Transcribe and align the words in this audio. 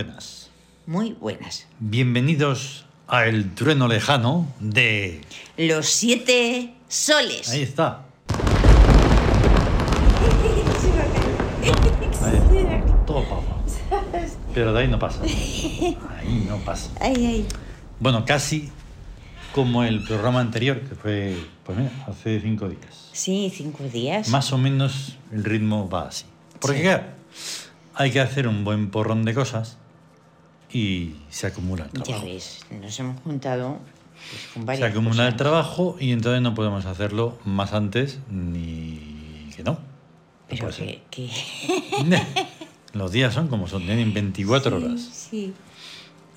buenas. 0.00 0.50
Muy 0.86 1.12
buenas. 1.14 1.66
Bienvenidos 1.80 2.84
a 3.08 3.24
El 3.24 3.54
Trueno 3.54 3.88
Lejano 3.88 4.46
de... 4.60 5.22
Los 5.56 5.86
siete 5.86 6.74
soles. 6.86 7.48
Ahí 7.48 7.62
está. 7.62 8.02
Ahí, 12.22 12.82
todo 13.06 13.24
pasa. 13.24 14.02
Pero 14.52 14.74
de 14.74 14.80
ahí 14.82 14.88
no 14.88 14.98
pasa. 14.98 15.22
Ahí 15.22 16.44
no 16.46 16.58
pasa. 16.58 16.90
Bueno, 17.98 18.26
casi 18.26 18.68
como 19.54 19.82
el 19.82 20.04
programa 20.04 20.40
anterior, 20.40 20.78
que 20.82 20.94
fue, 20.94 21.38
pues 21.64 21.78
mira, 21.78 21.90
hace 22.06 22.38
cinco 22.42 22.68
días. 22.68 23.08
Sí, 23.12 23.50
cinco 23.56 23.82
días. 23.84 24.28
Más 24.28 24.52
o 24.52 24.58
menos 24.58 25.16
el 25.32 25.42
ritmo 25.42 25.88
va 25.88 26.08
así. 26.08 26.26
Porque 26.60 27.00
Sí. 27.32 27.54
hay 27.94 28.10
que 28.10 28.20
hacer 28.20 28.46
un 28.46 28.62
buen 28.62 28.90
porrón 28.90 29.24
de 29.24 29.32
cosas 29.32 29.78
y 30.72 31.14
se 31.30 31.46
acumula 31.46 31.84
el 31.84 31.92
Ya 31.92 32.02
trabajo. 32.04 32.26
ves, 32.26 32.60
nos 32.70 32.98
hemos 33.00 33.20
juntado 33.22 33.78
pues, 34.30 34.46
con 34.52 34.62
Se 34.62 34.66
varias 34.66 34.90
acumula 34.90 35.22
el 35.26 35.32
cosas. 35.32 35.36
trabajo 35.36 35.96
y 36.00 36.12
entonces 36.12 36.42
no 36.42 36.54
podemos 36.54 36.84
hacerlo 36.86 37.38
más 37.44 37.72
antes 37.72 38.18
ni 38.30 39.48
que 39.56 39.62
no. 39.62 39.72
No 39.72 39.78
Pero 40.48 40.72
ser. 40.72 41.00
que... 41.10 41.28
que- 41.28 41.30
Los 42.92 43.12
días 43.12 43.34
son 43.34 43.48
como 43.48 43.68
son, 43.68 43.84
tienen 43.84 44.14
24 44.14 44.76
horas. 44.78 45.00
Sí. 45.02 45.52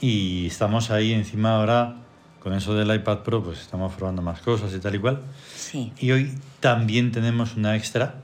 Y 0.02 0.48
estamos 0.48 0.92
ahí 0.92 1.14
encima 1.14 1.56
ahora, 1.56 1.96
con 2.42 2.54
eso 2.54 2.74
del 2.74 2.94
iPad 2.94 3.20
Pro, 3.20 3.42
pues 3.44 3.62
estamos 3.62 3.94
probando 3.96 4.22
más 4.22 4.42
cosas 4.42 4.74
y 4.74 4.80
tal 4.80 4.96
y 4.96 5.00
cual. 5.00 5.22
Sí. 5.56 5.94
Y 6.00 6.12
hoy 6.12 6.34
también 6.60 7.12
tenemos 7.14 7.56
una 7.56 7.76
extra, 7.78 8.16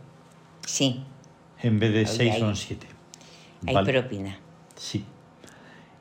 Sí. 0.65 1.01
en 1.61 1.79
vez 1.79 1.93
de 1.93 1.99
Hoy 1.99 2.05
6 2.07 2.33
hay- 2.33 2.39
son 2.41 2.55
7. 2.57 2.87
Hay 3.67 3.85
propina. 3.85 4.37
Sí. 4.75 5.05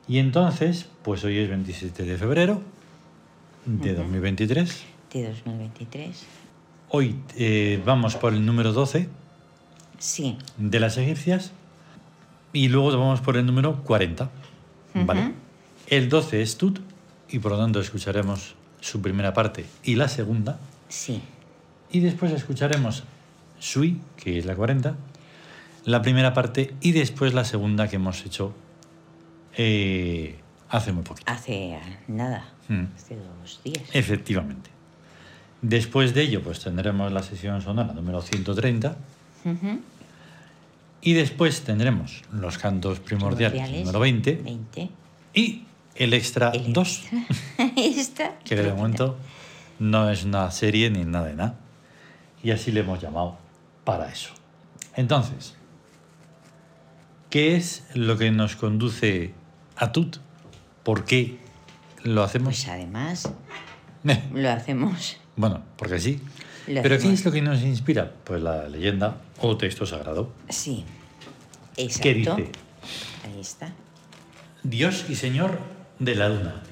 Y 0.07 0.19
entonces, 0.19 0.87
pues 1.03 1.23
hoy 1.23 1.37
es 1.39 1.49
27 1.49 2.03
de 2.03 2.17
febrero 2.17 2.61
de 3.65 3.93
2023. 3.95 4.83
De 5.11 5.29
2023. 5.29 6.23
Hoy 6.89 7.15
eh, 7.37 7.81
vamos 7.85 8.15
por 8.15 8.33
el 8.33 8.45
número 8.45 8.71
12 8.73 9.09
Sí. 9.97 10.37
de 10.57 10.79
las 10.79 10.97
egipcias 10.97 11.51
y 12.53 12.67
luego 12.67 12.91
vamos 12.91 13.21
por 13.21 13.37
el 13.37 13.45
número 13.45 13.81
40. 13.83 14.29
¿Vale? 14.93 15.33
El 15.87 16.07
12 16.09 16.41
es 16.41 16.57
Tut 16.57 16.79
y 17.29 17.39
por 17.39 17.51
lo 17.53 17.57
tanto 17.57 17.79
escucharemos 17.79 18.55
su 18.81 19.01
primera 19.01 19.33
parte 19.33 19.65
y 19.83 19.95
la 19.95 20.07
segunda. 20.07 20.59
Sí. 20.87 21.21
Y 21.91 21.99
después 22.01 22.31
escucharemos 22.31 23.03
Sui, 23.59 23.99
que 24.17 24.37
es 24.37 24.45
la 24.45 24.55
40, 24.55 24.95
la 25.85 26.01
primera 26.01 26.33
parte 26.33 26.75
y 26.81 26.91
después 26.91 27.33
la 27.33 27.45
segunda 27.45 27.87
que 27.89 27.95
hemos 27.95 28.23
hecho 28.25 28.53
eh, 29.57 30.39
hace 30.69 30.91
muy 30.91 31.03
poquito. 31.03 31.31
Hace 31.31 31.79
nada. 32.07 32.45
Mm. 32.67 32.85
Hace 32.95 33.15
dos 33.17 33.61
días. 33.63 33.83
Efectivamente. 33.93 34.69
Después 35.61 36.13
de 36.13 36.21
ello, 36.23 36.41
pues 36.43 36.59
tendremos 36.59 37.11
la 37.11 37.23
sesión 37.23 37.61
sonora 37.61 37.93
número 37.93 38.21
130 38.21 38.97
Ujú. 39.45 39.79
y 41.01 41.13
después 41.13 41.61
tendremos 41.63 42.21
los 42.31 42.57
cantos 42.57 42.99
primordiales, 42.99 43.53
Primordiales, 43.61 43.85
número 43.85 43.99
20 43.99 44.35
20. 44.43 44.89
y 45.33 45.63
el 45.95 46.13
extra 46.13 46.49
El 46.51 46.71
2, 46.73 47.03
Esta. 47.77 48.37
que 48.43 48.55
de 48.55 48.73
momento 48.73 49.17
no 49.79 50.09
es 50.09 50.23
una 50.23 50.51
serie 50.51 50.89
ni 50.91 51.03
nada 51.05 51.27
de 51.27 51.35
nada. 51.35 51.55
Y 52.43 52.51
así 52.51 52.71
le 52.71 52.81
hemos 52.81 53.01
llamado 53.01 53.37
para 53.85 54.11
eso. 54.11 54.31
Entonces, 54.95 55.55
¿qué 57.29 57.55
es 57.55 57.87
lo 57.95 58.17
que 58.17 58.29
nos 58.31 58.55
conduce 58.55 59.33
a 59.75 59.91
Tut? 59.91 60.17
¿Por 60.83 61.05
qué 61.05 61.39
lo 62.03 62.23
hacemos? 62.23 62.47
Pues 62.47 62.67
además 62.67 63.29
Eh, 64.07 64.23
lo 64.33 64.49
hacemos. 64.51 65.17
Bueno, 65.35 65.63
porque 65.77 65.99
sí. 65.99 66.19
Lo 66.67 66.81
¿Pero 66.81 66.99
qué 66.99 67.11
es 67.11 67.25
lo 67.25 67.31
que 67.31 67.41
nos 67.41 67.61
inspira? 67.61 68.11
Pues 68.23 68.41
la 68.41 68.67
leyenda 68.67 69.17
o 69.39 69.57
texto 69.57 69.85
sagrado. 69.85 70.31
Sí. 70.49 70.85
Exacto. 71.77 72.03
¿Qué 72.03 72.13
dice? 72.13 72.51
Ahí 73.25 73.39
está. 73.39 73.73
Dios 74.63 75.05
y 75.09 75.15
Señor 75.15 75.59
de 75.99 76.15
la 76.15 76.29
luna, 76.29 76.63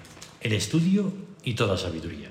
el 0.42 0.54
estudio 0.54 1.14
y 1.44 1.54
toda 1.54 1.78
sabiduría. 1.78 2.30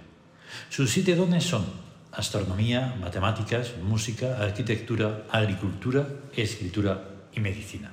Sus 0.71 0.91
siete 0.91 1.15
dones 1.15 1.45
son 1.45 1.65
astronomía, 2.13 2.97
matemáticas, 3.01 3.75
música, 3.83 4.39
arquitectura, 4.39 5.25
agricultura, 5.31 6.07
escritura 6.37 7.05
y 7.33 7.41
medicina. 7.41 7.93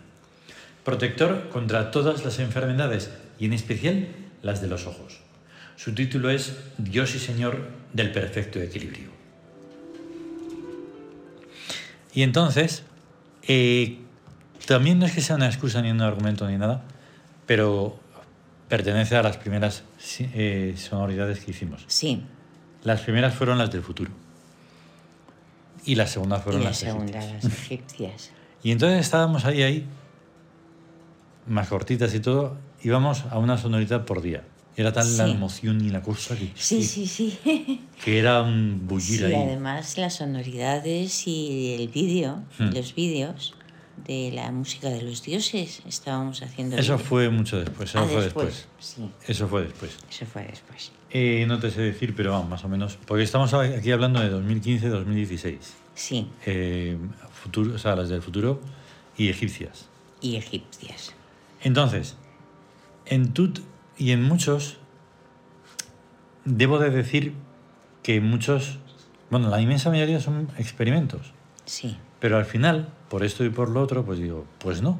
Protector 0.83 1.49
contra 1.49 1.91
todas 1.91 2.23
las 2.23 2.39
enfermedades 2.39 3.11
y 3.37 3.45
en 3.45 3.53
especial 3.53 4.07
las 4.41 4.61
de 4.61 4.67
los 4.67 4.87
ojos. 4.87 5.19
Su 5.75 5.93
título 5.93 6.29
es 6.29 6.57
Dios 6.77 7.15
y 7.15 7.19
Señor 7.19 7.69
del 7.93 8.11
perfecto 8.11 8.59
equilibrio. 8.59 9.09
Y 12.13 12.23
entonces, 12.23 12.83
eh, 13.47 13.99
también 14.65 14.99
no 14.99 15.05
es 15.05 15.13
que 15.13 15.21
sea 15.21 15.35
una 15.35 15.47
excusa 15.47 15.81
ni 15.81 15.91
un 15.91 16.01
argumento 16.01 16.47
ni 16.47 16.57
nada, 16.57 16.83
pero 17.45 17.99
pertenece 18.67 19.15
a 19.15 19.23
las 19.23 19.37
primeras 19.37 19.83
eh, 20.19 20.75
sonoridades 20.77 21.39
que 21.39 21.51
hicimos. 21.51 21.83
Sí. 21.87 22.23
Las 22.83 23.01
primeras 23.01 23.33
fueron 23.35 23.57
las 23.57 23.71
del 23.71 23.81
futuro. 23.81 24.11
Y 25.85 25.95
las 25.95 26.11
segundas 26.11 26.41
Y 26.41 26.43
fueron 26.43 26.63
la 26.63 26.69
las 26.69 26.77
segunda, 26.77 27.19
egipcias. 27.19 27.43
las 27.43 27.53
egipcias. 27.53 28.31
Y 28.61 28.71
entonces 28.71 28.99
estábamos 28.99 29.45
ahí, 29.45 29.63
ahí, 29.63 29.85
más 31.49 31.67
cortitas 31.67 32.13
y 32.15 32.19
todo, 32.19 32.57
íbamos 32.83 33.23
a 33.29 33.37
una 33.39 33.57
sonoridad 33.57 34.05
por 34.05 34.21
día. 34.21 34.43
Era 34.77 34.93
tal 34.93 35.17
la 35.17 35.27
emoción 35.27 35.83
y 35.83 35.89
la 35.89 36.01
cosa 36.01 36.37
que, 36.37 36.51
Sí, 36.55 36.83
sí, 36.83 37.05
sí. 37.05 37.81
que 38.05 38.19
era 38.19 38.41
un 38.41 38.87
bullir 38.87 39.19
Sí, 39.19 39.23
ahí. 39.25 39.33
además 39.35 39.97
las 39.97 40.15
sonoridades 40.15 41.27
y 41.27 41.75
el 41.79 41.89
vídeo, 41.89 42.43
Hmm. 42.57 42.69
los 42.73 42.95
vídeos 42.95 43.55
de 44.07 44.31
la 44.33 44.49
música 44.53 44.89
de 44.89 45.01
los 45.01 45.21
dioses 45.23 45.81
estábamos 45.85 46.41
haciendo. 46.41 46.77
Eso 46.77 46.97
fue 46.97 47.29
mucho 47.29 47.59
después, 47.59 47.89
eso 47.89 47.99
Ah, 47.99 48.05
fue 48.05 48.23
después. 48.23 48.45
después. 48.47 48.67
Sí, 48.79 49.09
Eso 49.27 49.47
fue 49.49 49.63
después. 49.63 49.97
eso 50.09 50.25
fue 50.25 50.43
después. 50.43 50.91
Eh, 51.11 51.43
no 51.47 51.59
te 51.59 51.71
sé 51.71 51.81
decir, 51.81 52.15
pero 52.15 52.31
vamos, 52.31 52.49
más 52.49 52.63
o 52.63 52.69
menos. 52.69 52.97
Porque 53.05 53.23
estamos 53.23 53.53
aquí 53.53 53.91
hablando 53.91 54.21
de 54.21 54.29
2015-2016. 54.29 55.57
Sí, 55.95 56.29
Eh, 56.45 56.97
futuro, 57.33 57.75
o 57.75 57.77
sea, 57.77 57.95
las 57.97 58.07
del 58.07 58.21
futuro 58.21 58.61
y 59.17 59.27
egipcias. 59.27 59.87
y 60.21 60.37
egipcias. 60.37 61.13
Entonces, 61.61 62.15
en 63.05 63.33
Tut 63.33 63.59
y 63.97 64.11
en 64.11 64.23
muchos, 64.23 64.77
debo 66.45 66.79
de 66.79 66.89
decir 66.89 67.33
que 68.03 68.21
muchos, 68.21 68.79
bueno, 69.29 69.49
la 69.49 69.59
inmensa 69.61 69.89
mayoría 69.89 70.19
son 70.19 70.49
experimentos. 70.57 71.33
Sí, 71.65 71.97
Pero 72.19 72.37
al 72.37 72.45
final, 72.45 72.89
por 73.09 73.23
esto 73.23 73.45
y 73.45 73.49
por 73.49 73.69
lo 73.69 73.81
otro, 73.81 74.03
pues 74.05 74.19
digo, 74.19 74.45
pues 74.59 74.81
no. 74.81 74.99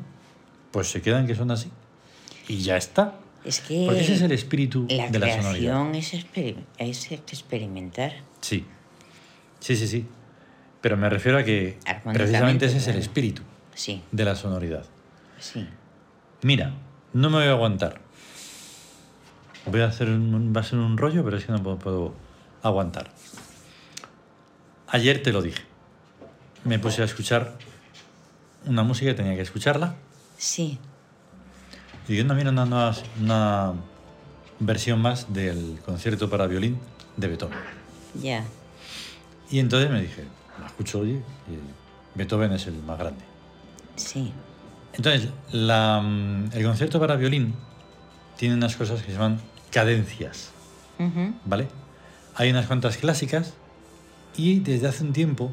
Pues 0.71 0.87
se 0.91 1.01
quedan 1.01 1.25
que 1.27 1.35
son 1.35 1.49
así. 1.51 1.69
Y 2.47 2.57
ya 2.59 2.77
está. 2.77 3.15
es 3.43 3.59
que 3.61 3.85
Porque 3.85 4.01
ese 4.01 4.13
es 4.13 4.21
el 4.21 4.31
espíritu 4.31 4.85
la 4.89 5.09
de 5.09 5.19
la 5.19 5.35
sonoridad. 5.41 5.95
es, 5.95 6.13
exper- 6.13 6.63
es 6.77 7.11
experimentar. 7.11 8.13
Sí. 8.41 8.65
Sí, 9.59 9.75
sí, 9.75 9.87
sí. 9.87 10.05
Pero 10.81 10.95
me 10.95 11.09
refiero 11.09 11.37
a 11.39 11.43
que 11.43 11.77
precisamente 12.13 12.67
ese 12.67 12.77
es 12.77 12.87
el 12.87 12.97
espíritu 12.97 13.41
Sí, 13.73 14.01
de 14.11 14.25
la 14.25 14.35
sonoridad. 14.35 14.85
sí. 15.39 15.67
Mira, 16.41 16.73
no 17.13 17.29
me 17.29 17.37
voy 17.37 17.47
a 17.47 17.51
aguantar. 17.51 17.99
Voy 19.65 19.81
a 19.81 19.85
hacer 19.85 20.09
un, 20.09 20.53
va 20.55 20.61
a 20.61 20.63
ser 20.63 20.79
un 20.79 20.97
rollo, 20.97 21.23
pero 21.23 21.37
es 21.37 21.45
que 21.45 21.51
no 21.51 21.61
puedo, 21.61 21.77
puedo 21.77 22.13
aguantar. 22.63 23.11
Ayer 24.87 25.21
te 25.21 25.31
lo 25.31 25.41
dije. 25.41 25.61
Me 26.63 26.79
puse 26.79 27.01
a 27.01 27.05
escuchar 27.05 27.53
una 28.65 28.83
música, 28.83 29.15
tenía 29.15 29.35
que 29.35 29.41
escucharla. 29.41 29.95
Sí, 30.37 30.79
Y 32.07 32.13
viendo 32.13 32.33
mira 32.33 32.49
una, 32.49 32.65
nueva- 32.65 32.95
una 33.19 33.73
versión 34.59 35.01
más 35.01 35.31
del 35.33 35.79
concierto 35.85 36.29
para 36.29 36.47
violín 36.47 36.79
de 37.17 37.27
Beethoven. 37.27 37.57
ya. 38.21 38.43
Y 39.51 39.59
entonces 39.59 39.89
me 39.91 40.01
dije, 40.01 40.25
la 40.59 40.67
escucho 40.67 40.99
oye, 40.99 41.21
y 41.47 42.17
Beethoven 42.17 42.51
es 42.53 42.67
el 42.67 42.75
más 42.83 42.97
grande. 42.99 43.23
Sí, 43.95 44.31
Entonces, 44.99 45.29
la, 45.53 46.01
mm, 46.01 46.49
el 46.51 46.65
concierto 46.65 46.99
para 46.99 47.15
violín 47.15 47.55
tiene 48.35 48.53
unas 48.55 48.75
cosas 48.75 48.99
que 49.01 49.07
se 49.07 49.13
llaman 49.13 49.39
cadencias, 49.71 50.51
Ujú, 50.99 51.35
¿vale? 51.45 51.69
Hay 52.35 52.49
unas 52.49 52.67
cuantas 52.67 52.97
clásicas 52.97 53.53
y 54.35 54.59
desde 54.59 54.87
hace 54.89 55.05
un 55.05 55.13
tiempo 55.13 55.51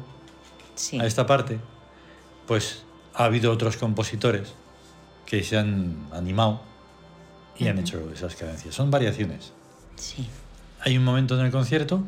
sí. 0.75 0.99
a 0.99 1.05
esta 1.05 1.25
parte, 1.25 1.59
pues 2.45 2.83
ha 3.13 3.23
habido 3.23 3.49
otros 3.53 3.77
compositores 3.77 4.53
que 5.25 5.41
se 5.45 5.57
han 5.57 5.95
animado 6.11 6.61
y 7.57 7.67
han 7.69 7.77
Ujú. 7.77 7.81
hecho 7.87 8.11
esas 8.13 8.35
cadencias. 8.35 8.75
Son 8.75 8.91
variaciones. 8.91 9.53
Sí, 9.95 10.27
Hay 10.81 10.97
un 10.97 11.05
momento 11.05 11.39
en 11.39 11.45
el 11.45 11.53
concierto 11.53 12.03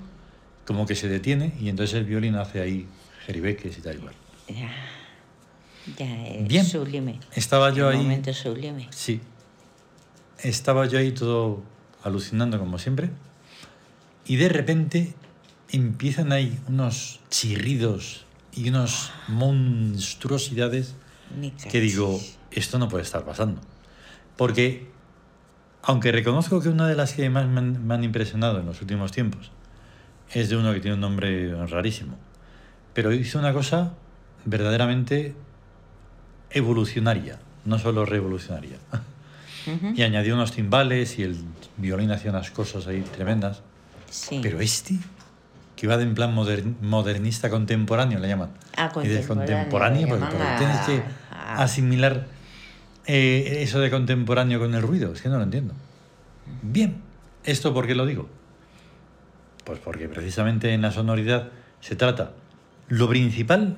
como 0.68 0.86
que 0.86 0.94
se 0.96 1.08
detiene 1.08 1.54
y 1.62 1.70
entonces 1.70 1.96
el 1.96 2.04
violín 2.04 2.36
hace 2.36 2.60
ahí 2.60 2.86
jeribeques 3.26 3.78
y 3.78 3.82
tal 3.82 3.96
igual. 3.96 4.14
ya. 4.50 4.70
Ya, 5.98 6.26
es 6.28 6.48
Bien. 6.48 6.66
sublime. 6.66 7.20
Estaba 7.36 7.72
yo 7.72 7.90
El 7.90 7.98
ahí. 7.98 8.04
momento 8.04 8.34
sublime. 8.34 8.88
Sí. 8.92 9.22
estaba 10.42 10.86
yo 10.86 11.00
ahí 11.00 11.12
todo 11.12 11.64
alucinando 12.04 12.58
como 12.60 12.78
siempre 12.80 13.10
y 14.26 14.38
de 14.38 14.48
repente 14.50 15.14
empiezan 15.72 16.32
ahí 16.32 16.58
unos 16.68 17.20
chirridos 17.30 18.26
y 18.54 18.70
unas 18.70 19.12
monstruosidades 19.28 20.96
que 21.72 21.80
digo, 21.80 22.20
esto 22.52 22.80
no 22.80 22.88
puede 22.90 23.04
estar 23.04 23.24
pasando. 23.26 23.62
Porque, 24.38 24.90
aunque 25.84 26.12
reconozco 26.12 26.62
que 26.62 26.70
una 26.70 26.88
de 26.88 26.96
las 26.96 27.14
que 27.14 27.30
más 27.30 27.48
me 27.48 27.60
han, 27.60 27.86
me 27.86 27.94
han 27.94 28.04
impresionado 28.04 28.60
en 28.60 28.66
los 28.66 28.82
últimos 28.82 29.12
tiempos 29.12 29.52
es 30.34 30.50
de 30.50 30.58
uno 30.58 30.74
que 30.74 30.80
tiene 30.80 30.96
un 30.96 31.02
nombre 31.02 31.54
rarísimo, 31.68 32.16
pero 32.94 33.12
hizo 33.14 33.38
una 33.40 33.54
cosa 33.54 33.94
verdaderamente 34.46 35.36
evolucionaria, 36.52 37.40
no 37.66 37.80
solo 37.80 38.06
revolucionaria. 38.06 38.78
Ujú. 39.68 39.94
Y 39.96 40.04
añadió 40.04 40.36
unos 40.36 40.52
timbales 40.52 41.20
y 41.20 41.24
el 41.24 41.38
violín 41.78 42.12
hacía 42.12 42.32
unas 42.32 42.52
cosas 42.52 42.88
ahí 42.88 43.02
tremendas. 43.02 43.62
Sí. 44.10 44.40
Pero 44.42 44.60
este, 44.60 44.96
que 45.76 45.88
va 45.88 45.98
de 45.98 46.04
en 46.04 46.16
plan 46.16 46.34
moder- 46.36 46.64
modernista 46.82 47.50
contemporáneo, 47.50 48.20
le 48.20 48.28
llaman. 48.28 48.50
Ah, 48.78 48.92
y 49.04 49.08
de 49.08 49.26
contemporáneo, 49.26 50.08
contemporáneo, 50.08 50.08
porque, 50.08 50.58
tienes 50.58 50.80
que 50.86 51.04
asimilar 51.32 52.26
eh, 53.06 53.60
eso 53.62 53.80
de 53.80 53.90
contemporáneo 53.92 54.60
con 54.60 54.74
el 54.74 54.82
ruido. 54.82 55.14
Es 55.14 55.22
que 55.22 55.30
no 55.30 55.38
lo 55.38 55.44
entiendo. 55.44 55.74
Bien, 56.64 56.98
¿esto 57.44 57.74
por 57.74 57.86
qué 57.86 57.94
lo 57.96 58.06
digo? 58.06 58.28
Pues 59.66 59.80
porque 59.80 60.08
precisamente 60.10 60.74
en 60.74 60.82
la 60.82 60.92
sonoridad 60.92 61.50
se 61.82 61.96
trata 61.96 62.32
lo 62.88 63.08
principal 63.08 63.76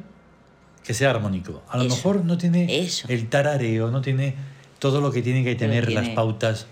que 0.84 0.94
sea 0.94 1.12
armónico. 1.12 1.62
A 1.70 1.78
lo 1.78 1.86
mejor 1.86 2.26
no 2.26 2.38
tiene 2.38 2.80
eso. 2.80 3.08
el 3.10 3.30
tarareo, 3.30 3.92
no 3.92 4.02
tiene 4.02 4.36
todo 4.80 5.02
lo 5.02 5.12
que 5.12 5.22
tiene 5.22 5.44
que 5.44 5.56
tener 5.56 5.92
las 5.92 6.10
pautas 6.10 6.68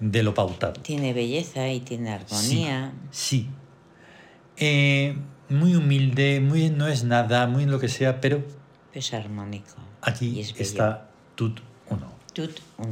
de 0.00 0.22
lo 0.22 0.34
pautado. 0.34 0.74
Tiene 0.82 1.12
belleza 1.12 1.68
y 1.70 1.80
tiene 1.80 2.10
armonía. 2.10 2.92
Sí. 3.10 3.48
Eh, 4.56 5.16
muy 5.48 5.74
humilde, 5.74 6.40
muy 6.40 6.70
no 6.70 6.88
es 6.88 7.04
nada, 7.04 7.46
muy 7.46 7.64
en 7.64 7.70
lo 7.70 7.78
que 7.80 7.88
sea, 7.88 8.20
pero... 8.20 8.44
Es 8.92 9.14
armónico. 9.14 9.74
Aquí 10.02 10.40
está 10.58 11.08
Tut 11.34 11.60
1. 11.90 12.12
Tut 12.32 12.60
1. 12.78 12.88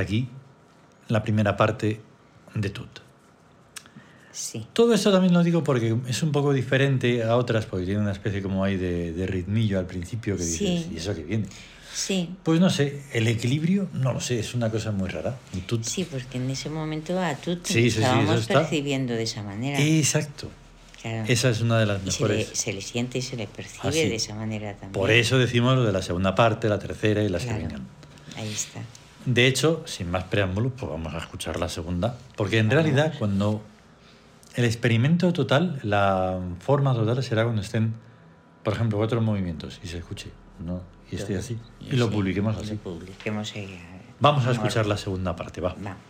Hasta 0.00 0.02
aquí 0.02 0.28
la 1.08 1.22
primera 1.22 1.56
parte 1.56 2.00
de 2.54 2.70
Tut. 2.70 3.00
Sí. 4.32 4.66
Todo 4.72 4.94
esto 4.94 5.10
también 5.12 5.34
lo 5.34 5.42
digo 5.42 5.62
porque 5.64 5.96
es 6.08 6.22
un 6.22 6.32
poco 6.32 6.52
diferente 6.52 7.22
a 7.24 7.36
otras, 7.36 7.66
porque 7.66 7.84
tiene 7.84 8.00
una 8.00 8.12
especie 8.12 8.40
como 8.42 8.62
hay 8.64 8.76
de, 8.76 9.12
de 9.12 9.26
ritmillo 9.26 9.78
al 9.78 9.86
principio 9.86 10.36
que 10.36 10.44
dices, 10.44 10.58
Sí. 10.84 10.90
¿y 10.94 10.96
eso 10.96 11.14
que 11.14 11.24
viene? 11.24 11.46
Sí. 11.92 12.30
Pues 12.44 12.60
no 12.60 12.70
sé, 12.70 13.02
el 13.12 13.26
equilibrio, 13.26 13.88
no 13.92 14.12
lo 14.12 14.20
sé, 14.20 14.38
es 14.38 14.54
una 14.54 14.70
cosa 14.70 14.92
muy 14.92 15.08
rara. 15.08 15.36
Tut, 15.66 15.82
Sí, 15.84 16.04
porque 16.08 16.38
en 16.38 16.48
ese 16.48 16.70
momento 16.70 17.20
a 17.20 17.34
tú 17.34 17.56
te 17.56 17.72
Sí, 17.72 17.88
estábamos 17.88 18.40
está- 18.40 18.60
percibiendo 18.60 19.12
de 19.14 19.24
esa 19.24 19.42
manera. 19.42 19.78
Exacto. 19.80 20.48
Claro. 21.02 21.24
Esa 21.28 21.48
es 21.50 21.60
una 21.62 21.78
de 21.80 21.86
las 21.86 21.98
y 22.06 22.10
se 22.10 22.22
le, 22.22 22.28
mejores. 22.36 22.58
se 22.58 22.72
le 22.72 22.80
siente 22.82 23.18
y 23.18 23.22
se 23.22 23.34
le 23.36 23.46
percibe 23.48 23.88
Así. 23.88 24.08
de 24.08 24.14
esa 24.14 24.34
manera 24.34 24.72
también. 24.74 24.92
Por 24.92 25.10
eso 25.10 25.38
decimos 25.38 25.74
lo 25.76 25.82
de 25.84 25.92
la 25.92 26.02
segunda 26.02 26.34
parte, 26.34 26.68
la 26.68 26.78
tercera 26.78 27.22
y 27.22 27.28
las 27.28 27.42
que 27.42 27.48
Claro. 27.48 27.62
vengan. 27.64 27.86
Ahí 28.36 28.52
está. 28.52 28.80
De 29.26 29.46
hecho, 29.46 29.82
sin 29.86 30.10
más 30.10 30.24
preámbulos, 30.24 30.72
pues 30.76 30.90
vamos 30.90 31.14
a 31.14 31.18
escuchar 31.18 31.58
la 31.58 31.68
segunda. 31.68 32.16
Porque 32.36 32.58
en 32.58 32.70
realidad, 32.70 33.14
cuando 33.18 33.62
el 34.54 34.64
experimento 34.64 35.32
total, 35.32 35.78
la 35.82 36.38
forma 36.60 36.94
total 36.94 37.22
será 37.22 37.44
cuando 37.44 37.62
estén, 37.62 37.94
por 38.62 38.74
ejemplo, 38.74 38.98
cuatro 38.98 39.20
movimientos 39.20 39.80
y 39.82 39.88
se 39.88 39.98
escuche, 39.98 40.30
¿no? 40.64 40.82
Y 41.10 41.16
esté 41.16 41.36
así. 41.36 41.58
Y 41.80 41.96
lo 41.96 42.10
publiquemos 42.10 42.56
así. 42.56 42.72
Lo 42.72 42.78
publiquemos 42.78 43.52
ahí. 43.54 43.80
Vamos 44.20 44.46
a 44.46 44.52
escuchar 44.52 44.86
la 44.86 44.96
segunda 44.96 45.34
parte, 45.36 45.60
va. 45.60 45.74
Vamos. 45.78 46.09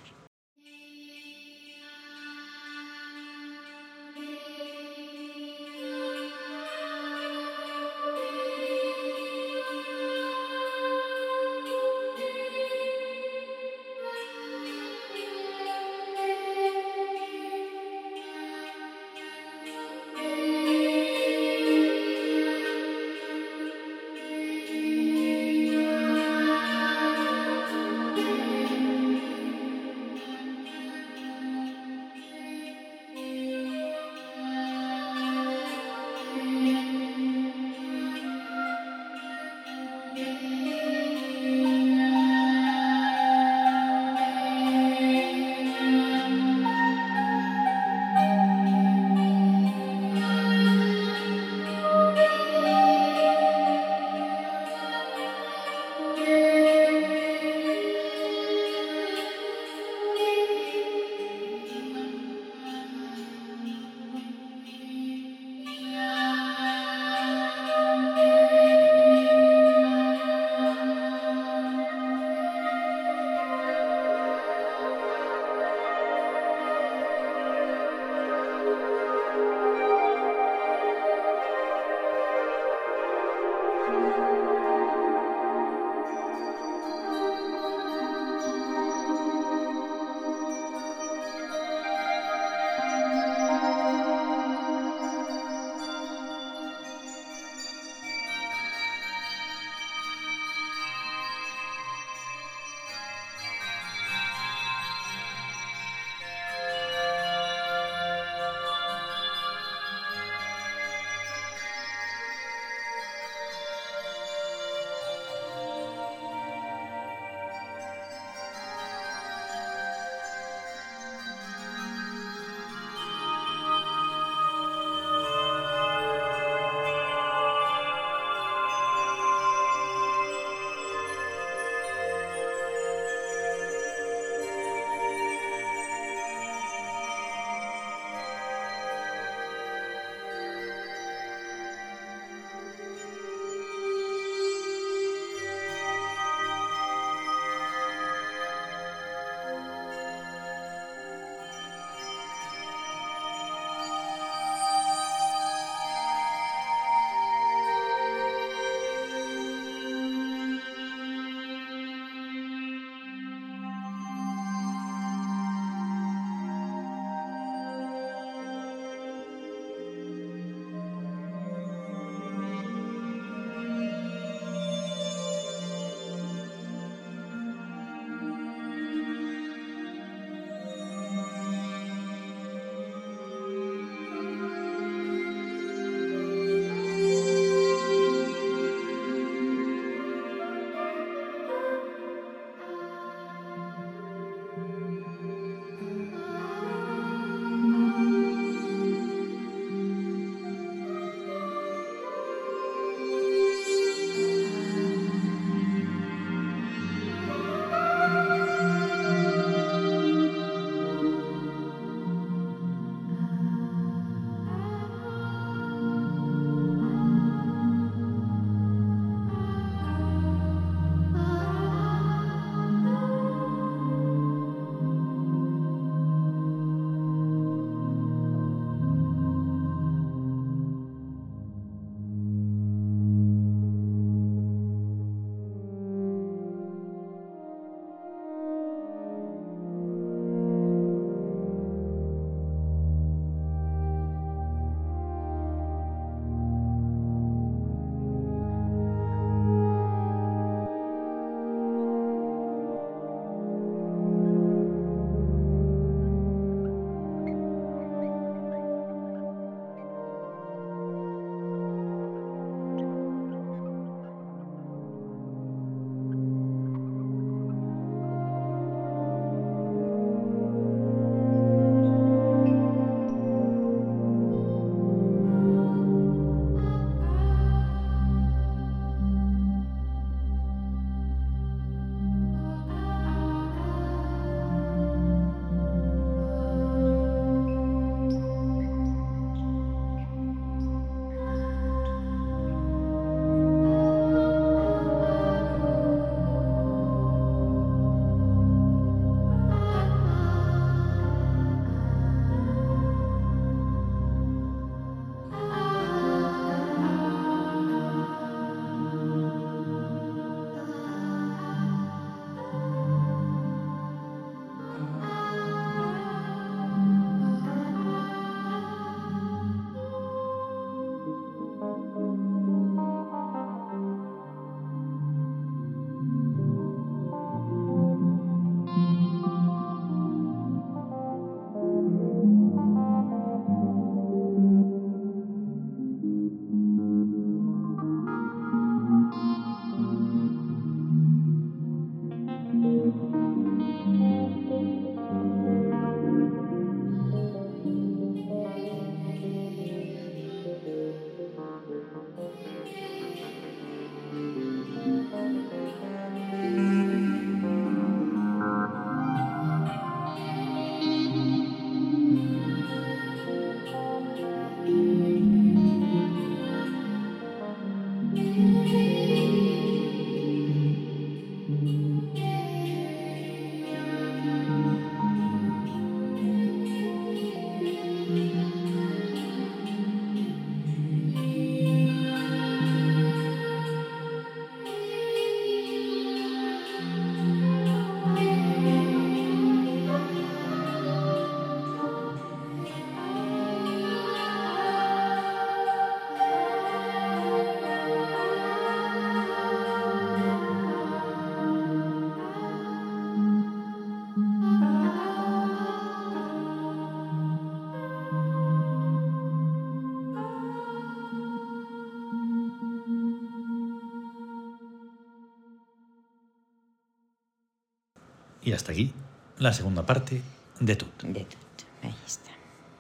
Y 418.51 418.53
hasta 418.53 418.73
aquí 418.73 418.93
la 419.39 419.53
segunda 419.53 419.87
parte 419.87 420.21
de 420.59 420.75
Tut. 420.77 421.03
De 421.05 421.21
todo. 421.21 421.39
Ahí 421.85 421.95
está. 422.05 422.31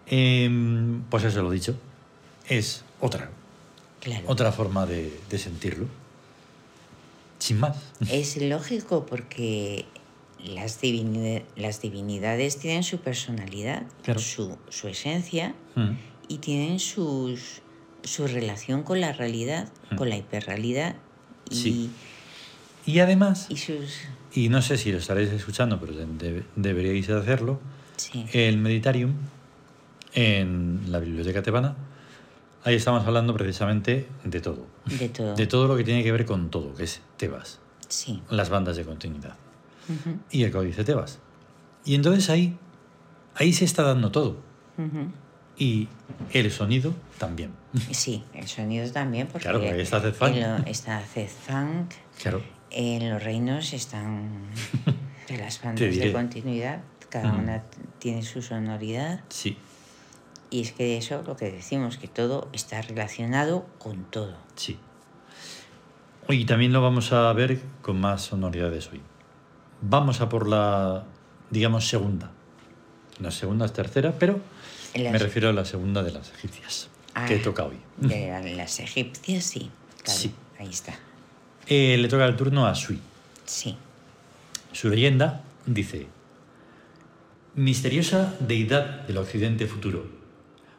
Em, 0.06 1.02
pues 1.08 1.22
eso 1.24 1.42
lo 1.42 1.50
dicho. 1.52 1.76
Es 2.48 2.84
otra, 3.00 3.30
Claro. 4.00 4.24
otra 4.26 4.50
forma 4.50 4.84
de, 4.84 5.16
de 5.30 5.38
sentirlo. 5.38 5.86
Sin 7.38 7.60
más. 7.60 7.76
Es 8.10 8.36
lógico 8.42 9.06
porque 9.06 9.84
las, 10.44 10.80
divinidades, 10.80 11.44
las 11.56 11.80
divinidades 11.80 12.58
tienen 12.58 12.82
su 12.82 12.98
personalidad, 12.98 13.84
Claro. 14.02 14.18
su, 14.20 14.58
su 14.70 14.88
esencia 14.88 15.54
Mm, 15.76 15.92
y 16.26 16.38
tienen 16.38 16.80
sus, 16.80 17.62
su 18.02 18.26
relación 18.26 18.82
con 18.82 19.00
la 19.00 19.12
realidad, 19.12 19.68
Mm. 19.92 19.96
con 19.96 20.08
la 20.08 20.16
hiperrealidad 20.16 20.96
y, 21.48 21.54
Sí. 21.54 21.90
Y 22.86 22.98
además, 23.00 23.46
y 23.50 23.56
sus... 23.56 24.00
y 24.32 24.48
no 24.48 24.62
sé 24.62 24.76
si 24.78 24.90
lo 24.92 24.98
estaréis 24.98 25.30
escuchando, 25.30 25.78
pero 25.80 25.92
de- 25.92 26.06
de- 26.06 26.44
deberíais 26.56 27.08
hacerlo, 27.10 27.60
Sí, 27.96 28.24
el 28.32 28.56
Meditarium 28.58 29.12
en 30.14 30.80
la 30.88 30.98
Biblioteca 30.98 31.42
Tebana, 31.42 31.76
ahí 32.64 32.74
estamos 32.74 33.06
hablando 33.06 33.34
precisamente 33.34 34.08
de 34.24 34.40
todo. 34.40 34.66
de 34.86 35.08
todo. 35.08 35.34
De 35.34 35.46
todo 35.46 35.68
lo 35.68 35.76
que 35.76 35.84
tiene 35.84 36.02
que 36.02 36.10
ver 36.12 36.24
con 36.26 36.50
todo, 36.50 36.74
que 36.74 36.84
es 36.84 37.00
Tebas, 37.16 37.60
Sí. 37.88 38.22
las 38.30 38.48
bandas 38.50 38.76
de 38.76 38.84
continuidad 38.84 39.36
y 40.30 40.44
el 40.44 40.52
códice 40.52 40.84
Tebas. 40.84 41.18
Y 41.84 41.94
entonces 41.94 42.30
ahí, 42.30 42.56
ahí 43.34 43.52
se 43.52 43.64
está 43.64 43.82
dando 43.82 44.10
todo. 44.10 44.38
Y 45.58 45.88
el 46.32 46.50
sonido 46.50 46.94
también. 47.18 47.50
Sí, 47.90 48.24
el 48.32 48.48
sonido 48.48 48.90
también, 48.90 49.26
porque 49.26 49.42
Claro, 49.44 49.60
porque 49.60 49.82
está 49.82 50.00
Zed 50.00 50.14
Funk. 50.14 50.36
está 50.66 51.00
Zed 51.00 51.28
Funk, 51.28 51.90
Claro. 52.22 52.40
En 52.70 53.10
los 53.10 53.22
reinos 53.22 53.72
están 53.72 54.42
de 55.28 55.36
las 55.38 55.62
bandas 55.62 55.96
de 55.96 56.12
continuidad, 56.12 56.82
cada 57.08 57.30
Ujú. 57.32 57.38
una 57.42 57.62
tiene 57.98 58.22
su 58.22 58.40
sonoridad 58.42 59.20
Sí, 59.28 59.56
y 60.50 60.60
es 60.62 60.72
que 60.72 60.96
eso 60.96 61.22
lo 61.26 61.36
que 61.36 61.50
decimos, 61.50 61.96
que 61.98 62.08
todo 62.08 62.48
está 62.52 62.80
relacionado 62.82 63.66
con 63.78 64.04
todo. 64.04 64.36
sí. 64.56 64.78
Y 66.28 66.44
también 66.44 66.72
lo 66.72 66.80
vamos 66.80 67.12
a 67.12 67.32
ver 67.32 67.60
con 67.82 68.00
más 68.00 68.22
sonoridades 68.22 68.88
hoy. 68.92 69.00
Vamos 69.80 70.20
a 70.20 70.28
por 70.28 70.46
la, 70.48 71.04
digamos, 71.50 71.88
segunda. 71.88 72.30
La 73.18 73.32
segunda 73.32 73.66
es 73.66 73.72
tercera, 73.72 74.12
pero 74.16 74.38
Las- 74.94 75.12
me 75.12 75.18
refiero 75.18 75.48
a 75.48 75.52
la 75.52 75.64
segunda 75.64 76.04
de 76.04 76.12
las 76.12 76.30
egipcias, 76.32 76.88
que 77.26 77.34
Ah. 77.36 77.42
toca 77.42 77.64
hoy. 77.64 77.78
De 77.96 78.54
las 78.56 78.78
egipcias, 78.78 79.42
sí, 79.44 79.70
claro, 80.04 80.20
Sí. 80.20 80.32
ahí 80.60 80.68
está. 80.68 80.94
Eh, 81.72 81.96
le 81.96 82.08
toca 82.08 82.26
el 82.26 82.34
turno 82.34 82.66
a 82.66 82.74
Sui. 82.74 82.98
Sí, 83.46 83.76
Su 84.72 84.88
leyenda 84.88 85.44
dice, 85.66 86.08
misteriosa 87.54 88.34
deidad 88.40 89.06
del 89.06 89.18
occidente 89.18 89.68
futuro, 89.68 90.04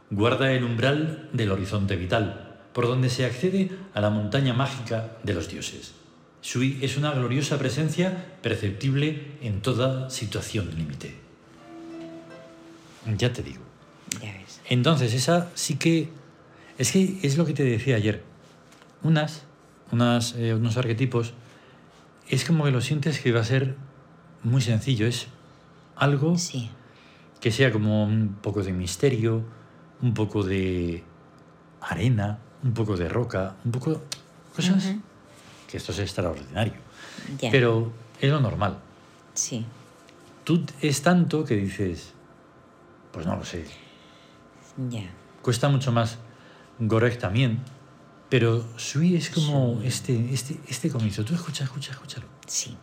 guarda 0.09 0.51
el 0.51 0.65
umbral 0.65 1.29
del 1.31 1.51
horizonte 1.51 1.95
vital, 1.95 2.59
por 2.73 2.87
donde 2.87 3.09
se 3.09 3.25
accede 3.25 3.71
a 3.93 4.01
la 4.01 4.09
montaña 4.09 4.53
mágica 4.53 5.17
de 5.23 5.33
los 5.33 5.47
dioses. 5.47 5.93
Sui 6.41 6.77
es 6.81 6.97
una 6.97 7.11
gloriosa 7.11 7.57
presencia 7.57 8.35
perceptible 8.41 9.37
en 9.41 9.61
toda 9.61 10.09
situación 10.09 10.75
límite. 10.75 11.15
Ya 13.17 13.31
te 13.31 13.43
digo. 13.43 13.63
ya 14.21 14.33
ves. 14.33 14.59
Entonces, 14.67 15.13
esa 15.13 15.49
sí 15.55 15.77
que. 15.77 16.09
Es 16.77 16.91
que 16.91 17.17
es 17.23 17.37
lo 17.37 17.45
que 17.45 17.53
te 17.53 17.63
decía 17.63 17.95
ayer. 17.95 18.23
Unas, 19.03 19.43
unas 19.91 20.35
eh, 20.35 20.53
unos 20.53 20.77
arquetipos, 20.77 21.33
es 22.29 22.45
como 22.45 22.63
que 22.65 22.71
lo 22.71 22.81
sientes 22.81 23.19
que 23.19 23.31
va 23.31 23.41
a 23.41 23.45
ser 23.45 23.75
muy 24.43 24.61
sencillo. 24.61 25.05
Es 25.07 25.27
algo 25.95 26.37
Sí, 26.37 26.69
que 27.39 27.51
sea 27.51 27.71
como 27.71 28.03
un 28.03 28.37
poco 28.41 28.63
de 28.63 28.71
misterio, 28.73 29.43
un 30.01 30.13
poco 30.13 30.43
de 30.43 31.03
arena, 31.81 32.39
un 32.63 32.73
poco 32.73 32.95
de 32.97 33.09
roca, 33.09 33.55
un 33.65 33.71
poco. 33.71 34.01
cosas. 34.55 34.95
Que 35.67 35.77
esto 35.77 35.91
es 35.91 35.99
extraordinario. 35.99 36.73
Pero 37.51 37.91
es 38.19 38.29
lo 38.29 38.39
normal. 38.39 38.77
Sí, 39.33 39.65
Tú 40.43 40.65
es 40.81 41.01
tanto 41.01 41.45
que 41.45 41.55
dices. 41.55 42.13
Pues 43.11 43.25
no 43.25 43.35
lo 43.35 43.43
sé. 43.45 43.65
ya. 44.89 45.03
cuesta 45.41 45.67
mucho 45.69 45.91
más 45.91 46.17
Gorek 46.79 47.17
también 47.19 47.59
pero 48.31 48.65
Sui 48.77 49.15
es 49.17 49.29
como 49.29 49.77
Sí. 49.81 49.87
este, 49.87 50.33
este, 50.33 50.59
este 50.67 50.89
comienzo 50.89 51.23
tú 51.25 51.35
escucha, 51.35 51.65
escucha, 51.65 51.91
escúchalo 51.91 52.25
Sí. 52.47 52.75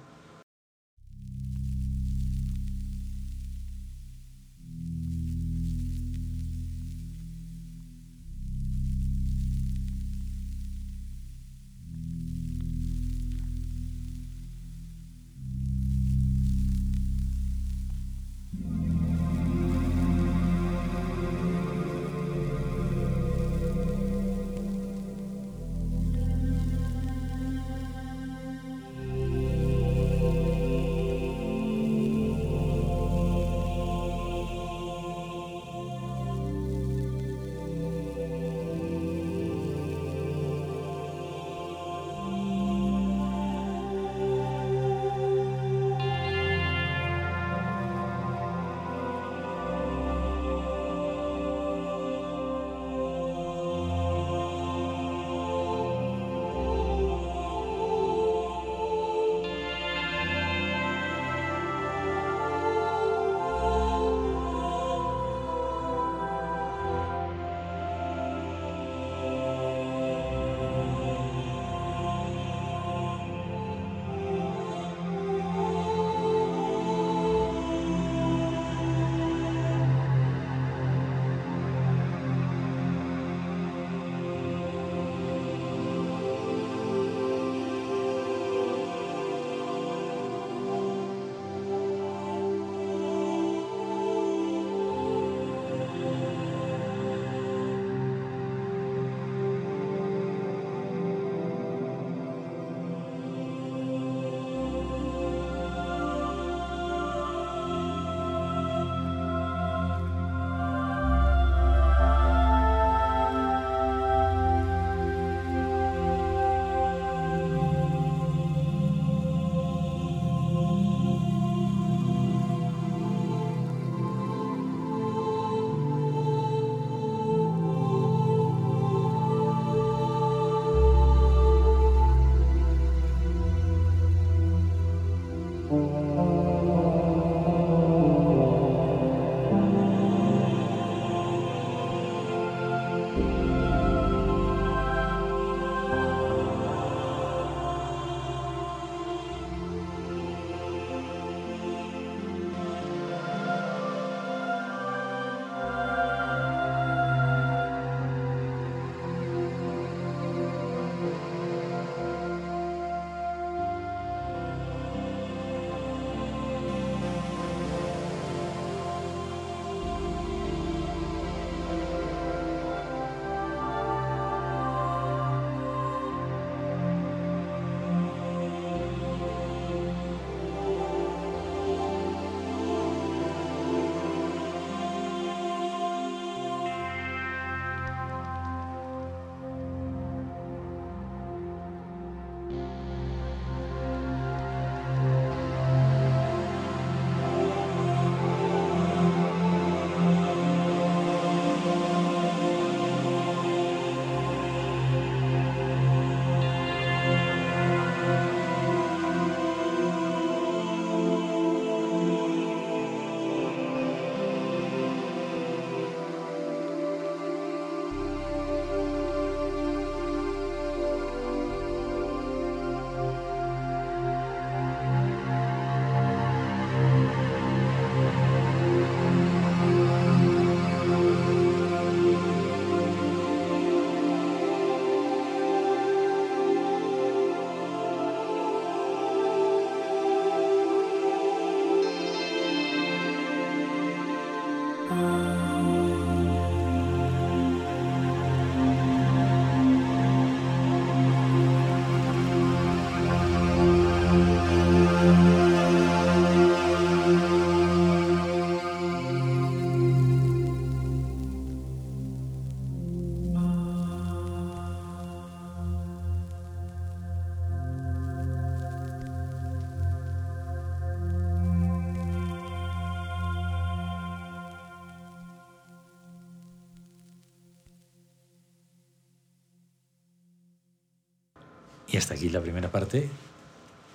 Y 281.88 281.96
hasta 281.96 282.14
aquí 282.14 282.28
la 282.28 282.40
primera 282.40 282.70
parte 282.70 283.08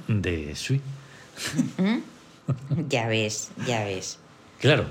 de 0.08 0.56
Sui. 0.56 0.82
Ya 2.90 3.08
ves, 3.08 3.52
ya 3.66 3.86
ves. 3.86 4.20
Claro. 4.60 4.86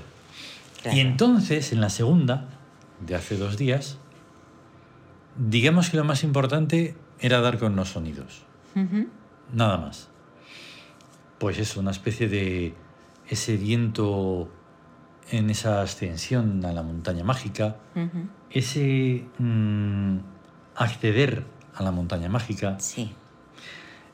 Claro. 0.81 0.97
Y 0.97 1.01
entonces, 1.01 1.71
en 1.71 1.81
la 1.81 1.89
segunda, 1.89 2.49
de 3.05 3.15
hace 3.15 3.37
dos 3.37 3.57
días, 3.57 3.97
digamos 5.37 5.89
que 5.89 5.97
lo 5.97 6.03
más 6.03 6.23
importante 6.23 6.95
era 7.19 7.41
dar 7.41 7.59
con 7.59 7.75
los 7.75 7.89
sonidos. 7.89 8.43
Nada 9.53 9.77
más. 9.77 10.09
Pues 11.37 11.57
eso, 11.57 11.79
una 11.79 11.91
especie 11.91 12.27
de 12.27 12.73
ese 13.27 13.57
viento 13.57 14.49
en 15.29 15.49
esa 15.49 15.81
ascensión 15.81 16.65
a 16.65 16.73
la 16.73 16.83
montaña 16.83 17.23
mágica, 17.23 17.77
ese 18.49 19.25
mm, 19.37 20.17
acceder 20.75 21.45
a 21.75 21.83
la 21.83 21.91
montaña 21.91 22.29
mágica, 22.29 22.79
Sí. 22.79 23.13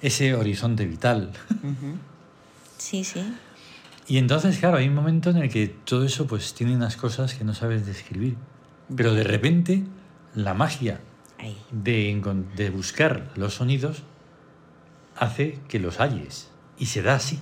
ese 0.02 0.34
horizonte 0.34 0.86
vital. 0.86 1.32
Sí, 2.78 3.04
sí. 3.04 3.22
Y 4.08 4.18
entonces, 4.18 4.58
claro, 4.58 4.78
hay 4.78 4.88
un 4.88 4.96
momento 4.96 5.30
en 5.30 5.38
el 5.38 5.50
que 5.50 5.68
todo 5.68 6.04
eso 6.06 6.26
pues 6.26 6.54
tiene 6.54 6.76
unas 6.76 6.96
cosas 6.98 7.36
que 7.36 7.44
no 7.44 7.54
sabes 7.54 7.86
describir. 7.86 8.36
Pero 8.96 9.14
de 9.14 9.24
repente, 9.24 9.84
la 10.34 10.54
magia 10.54 11.00
de 11.72 12.72
buscar 12.74 13.32
los 13.36 13.56
sonidos 13.56 14.04
hace 15.16 15.60
que 15.68 15.80
los 15.80 16.00
halles. 16.00 16.50
Y 16.78 16.88
se 16.88 17.02
da 17.02 17.16
así. 17.16 17.40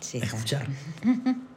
Sí, 0.00 0.18
escuchar. 0.18 0.66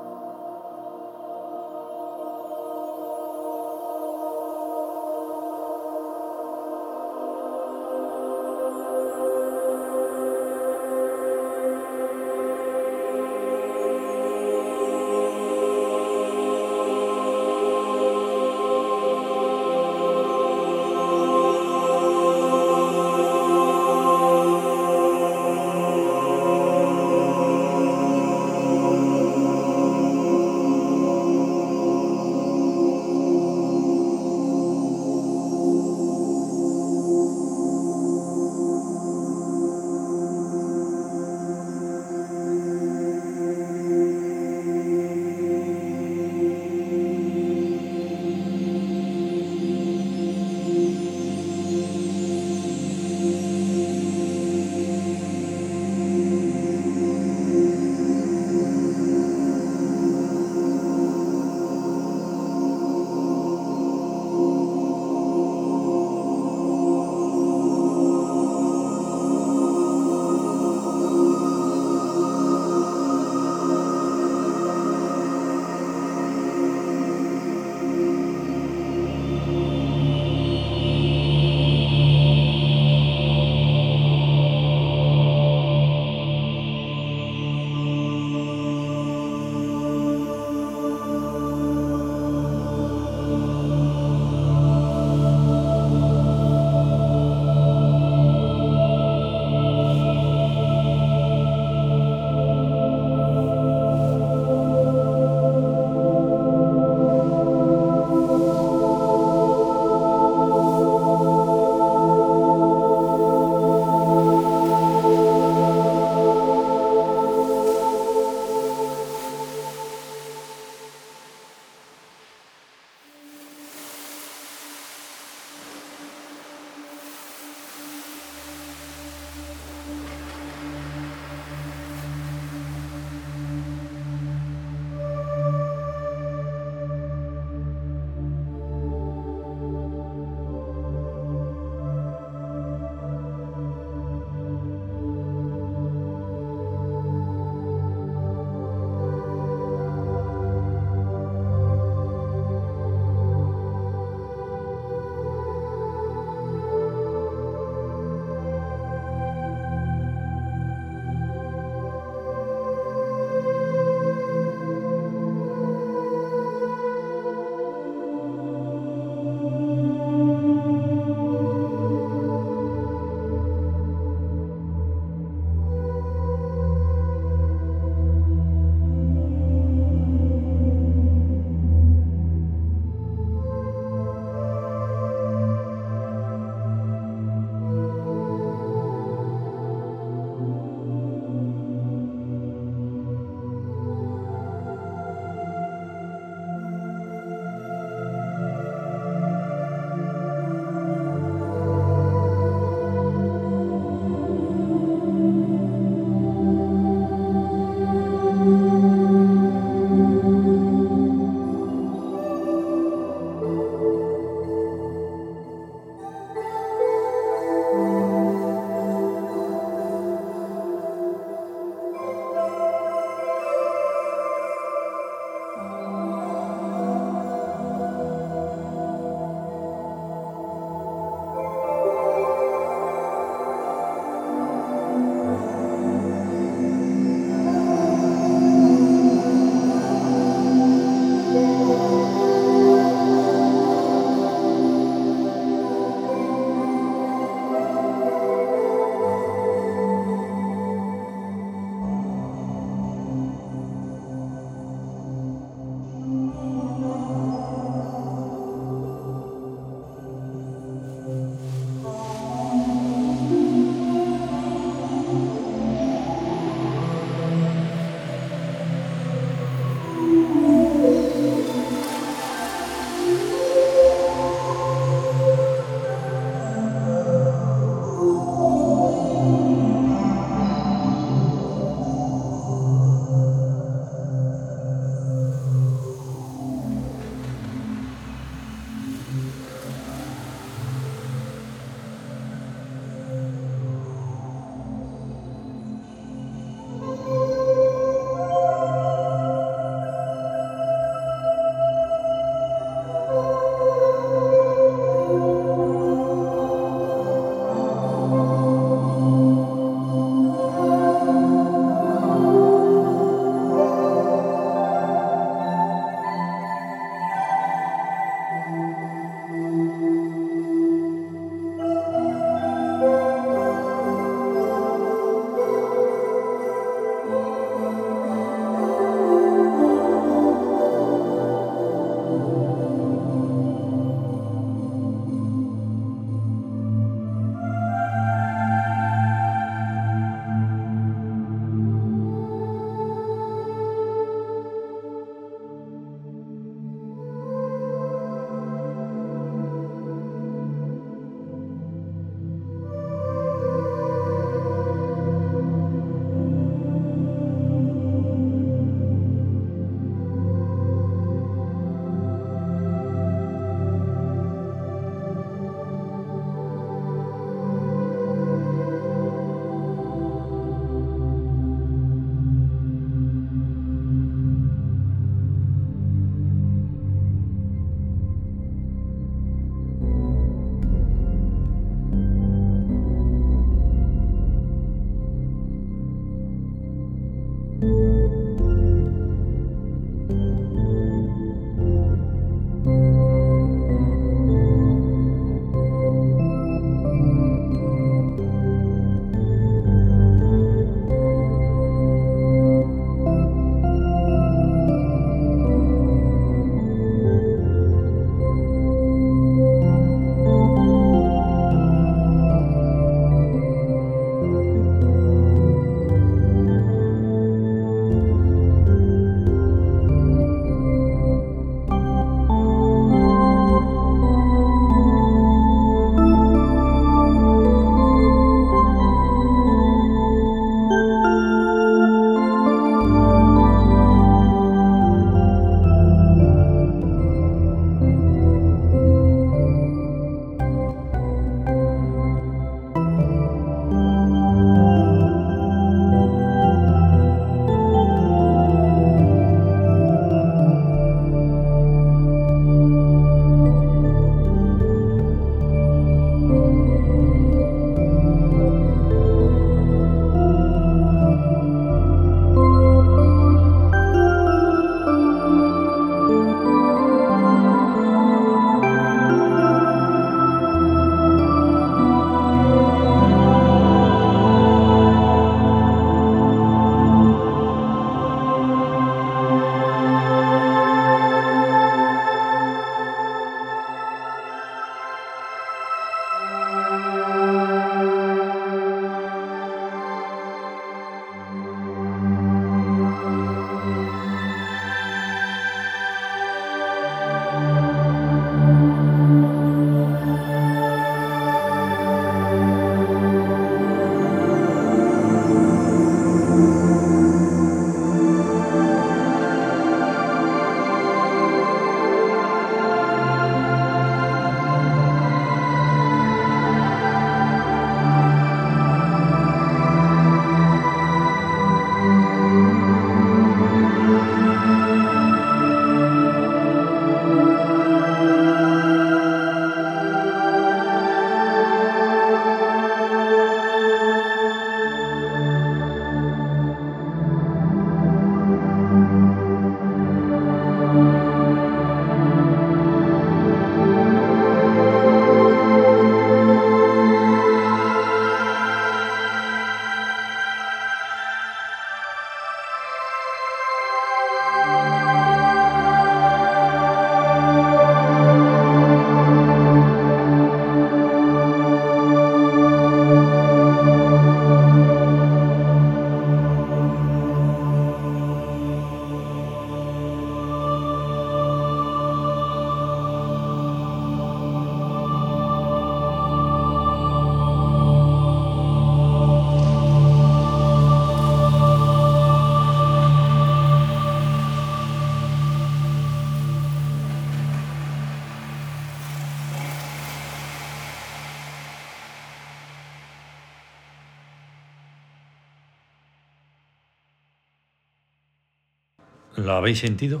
¿Lo 599.24 599.32
habéis 599.32 599.58
sentido? 599.60 600.00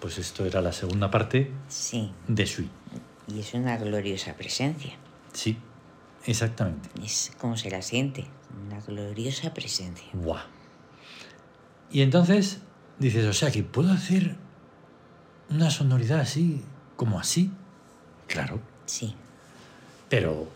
Pues 0.00 0.18
esto 0.18 0.44
era 0.44 0.60
la 0.60 0.72
segunda 0.72 1.10
parte 1.10 1.50
Sí, 1.68 2.12
de 2.28 2.46
Sui. 2.46 2.68
y 3.26 3.40
es 3.40 3.54
una 3.54 3.76
gloriosa 3.76 4.34
presencia. 4.34 4.92
Sí, 5.32 5.56
exactamente. 6.26 6.88
Es 7.04 7.32
como 7.38 7.56
se 7.56 7.70
la 7.70 7.82
siente, 7.82 8.24
una 8.66 8.80
gloriosa 8.80 9.52
presencia. 9.54 10.06
Guau. 10.12 10.40
Y 11.90 12.02
entonces 12.02 12.60
dices, 12.98 13.24
o 13.26 13.32
sea, 13.32 13.50
que 13.50 13.62
puedo 13.62 13.90
hacer 13.92 14.36
una 15.50 15.70
sonoridad 15.70 16.20
así, 16.20 16.62
como 16.96 17.18
así. 17.18 17.50
Claro, 18.26 18.60
Sí, 18.86 19.14
pero 20.08 20.48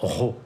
ojo, 0.00 0.36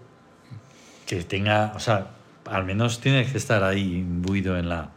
que 1.06 1.22
tenga, 1.24 1.72
o 1.74 1.80
sea, 1.80 2.10
al 2.44 2.64
menos 2.64 3.00
tiene 3.00 3.24
que 3.30 3.38
estar 3.38 3.62
ahí 3.64 3.96
imbuido 3.98 4.58
en 4.58 4.68
la 4.68 4.90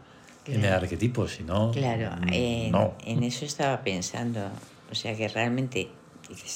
en 0.48 0.64
el 0.66 0.74
arquetipo, 0.74 1.28
si 1.28 1.44
no, 1.44 1.72
claro, 1.72 2.16
mm, 2.22 2.30
en, 2.34 2.72
no. 2.72 2.94
en 3.06 3.24
eso 3.24 3.46
estaba 3.46 3.82
pensando. 3.84 4.50
O 4.92 4.96
sea 4.96 5.16
que 5.16 5.28
realmente 5.28 5.90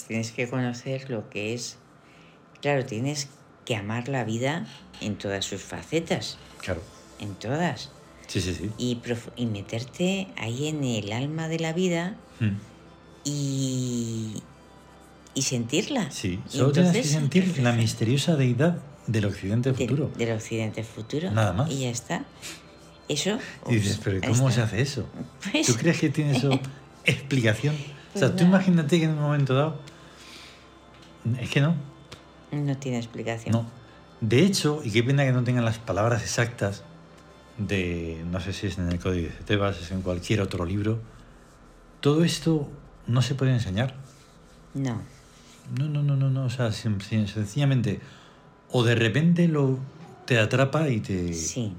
tienes 0.08 0.32
que 0.32 0.50
conocer 0.50 1.10
lo 1.10 1.30
que 1.30 1.54
es. 1.54 1.78
Claro, 2.62 2.86
tienes 2.86 3.28
que 3.66 3.76
amar 3.76 4.08
la 4.08 4.24
vida 4.24 4.68
en 5.02 5.18
todas 5.18 5.44
sus 5.46 5.62
facetas, 5.62 6.38
Claro, 6.62 6.82
en 7.20 7.34
todas. 7.36 7.92
sí, 8.28 8.40
sí, 8.42 8.54
sí. 8.54 8.70
Y, 8.78 9.02
y 9.36 9.46
meterte 9.48 10.28
ahí 10.38 10.68
en 10.68 10.84
el 10.84 11.12
alma 11.12 11.48
de 11.48 11.60
la 11.60 11.74
vida 11.74 12.16
Mm. 12.40 12.56
y, 13.24 14.42
y 15.34 15.42
sentirla. 15.44 16.10
Sí, 16.12 16.40
solo 16.48 16.72
tienes 16.72 16.92
que 16.92 16.98
entonces 17.00 17.12
sentir 17.12 17.44
la 17.44 17.72
refleja- 17.72 17.74
misteriosa 17.78 18.36
deidad 18.36 18.78
del 19.08 19.26
occidente 19.26 19.74
futuro. 19.74 20.12
Del 20.18 20.32
occidente 20.34 20.84
futuro. 20.84 21.32
Nada 21.32 21.54
más. 21.54 21.70
Y 21.72 21.82
ya 21.82 21.90
está. 21.90 22.24
Eso. 23.12 23.38
Y 23.70 23.76
dices, 23.76 23.98
ups, 23.98 24.02
pero 24.04 24.22
¿cómo 24.28 24.50
se 24.52 24.62
hace 24.62 24.82
eso? 24.82 25.06
Pues- 25.52 25.68
¿Tú 25.68 25.74
crees 25.76 26.00
que 26.00 26.10
tiene 26.10 26.38
eso 26.38 26.60
explicación? 27.06 27.76
o 28.16 28.18
sea, 28.20 28.28
Pues 28.30 28.36
tú 28.38 28.44
nada. 28.46 28.58
imagínate 28.58 29.00
que 29.00 29.06
en 29.06 29.12
un 29.12 29.20
momento 29.22 29.54
dado... 29.56 29.80
Es 31.40 31.50
que 31.50 31.62
no, 31.62 31.76
No 32.52 32.78
tiene 32.78 32.98
explicación. 32.98 33.54
no. 33.54 33.66
De 34.22 34.44
hecho, 34.44 34.82
y 34.84 34.92
qué 34.92 35.02
pena 35.04 35.24
que 35.26 35.32
no 35.32 35.44
tengan 35.44 35.66
las 35.66 35.80
palabras 35.80 36.22
exactas 36.22 36.84
de, 37.58 38.24
no 38.30 38.40
sé 38.40 38.54
si 38.54 38.68
es 38.68 38.78
en 38.78 38.88
el 38.92 39.00
Código 39.00 39.30
de 39.30 39.44
Tebas, 39.46 39.80
es 39.82 39.92
en 39.92 40.02
cualquier 40.04 40.42
otro 40.42 40.64
libro, 40.66 41.00
todo 42.02 42.24
esto 42.24 42.70
no 43.08 43.22
se 43.24 43.34
puede 43.36 43.52
enseñar. 43.54 43.96
No. 44.76 45.02
No, 45.78 45.88
no, 45.88 46.04
no, 46.04 46.16
no, 46.16 46.30
no. 46.30 46.46
O 46.46 46.50
sea, 46.50 46.68
sen- 46.70 47.00
sen- 47.00 47.28
sencillamente, 47.28 48.00
o 48.70 48.84
de 48.84 48.94
repente 48.96 49.48
lo 49.48 49.80
te 50.26 50.38
atrapa 50.40 50.88
y 50.90 51.00
te, 51.00 51.34
Sí, 51.34 51.74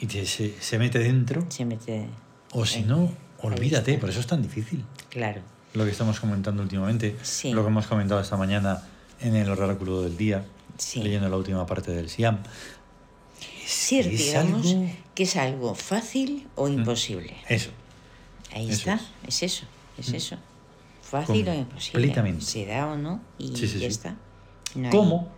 y 0.00 0.06
te 0.06 0.24
se, 0.26 0.54
se 0.60 0.78
mete 0.78 0.98
dentro, 0.98 1.46
se 1.50 1.64
mete. 1.64 2.08
o 2.52 2.64
si 2.66 2.82
no, 2.82 3.10
olvídate, 3.42 3.98
por 3.98 4.10
eso 4.10 4.20
es 4.20 4.26
tan 4.26 4.42
difícil. 4.42 4.84
Claro. 5.10 5.42
Lo 5.74 5.84
que 5.84 5.90
estamos 5.90 6.18
comentando 6.20 6.62
últimamente, 6.62 7.16
Sí. 7.22 7.52
lo 7.52 7.62
que 7.62 7.68
hemos 7.68 7.86
comentado 7.86 8.20
esta 8.20 8.36
mañana 8.36 8.82
en 9.20 9.36
el 9.36 9.48
oráculo 9.50 10.02
del 10.02 10.16
día, 10.16 10.44
Sí. 10.78 11.02
leyendo 11.02 11.28
la 11.28 11.36
última 11.36 11.66
parte 11.66 11.90
del 11.92 12.08
Siam. 12.08 12.38
Sí, 13.66 13.98
es 14.00 14.06
digamos 14.08 14.66
algo- 14.66 14.80
Mm. 14.84 14.90
que 15.14 15.22
es 15.24 15.36
algo 15.36 15.74
fácil 15.74 16.48
o 16.54 16.68
imposible. 16.68 17.36
Eso, 17.48 17.70
Ahí 18.52 18.64
eso 18.70 18.90
está, 18.90 18.94
es. 19.26 19.42
es, 19.42 19.42
eso, 19.42 19.66
es 19.98 20.12
eso. 20.12 20.36
Fácil 21.02 21.48
o 21.48 21.54
imposible. 21.54 21.92
Completamente. 22.00 22.44
Se 22.44 22.66
da 22.66 22.86
o 22.86 22.96
no 22.96 23.20
y 23.38 23.48
Sí, 23.48 23.66
sí, 23.68 23.74
ya 23.74 23.78
sí. 23.80 23.84
está. 23.86 24.16
No 24.74 24.86
hay- 24.86 24.90
¿Cómo 24.90 25.28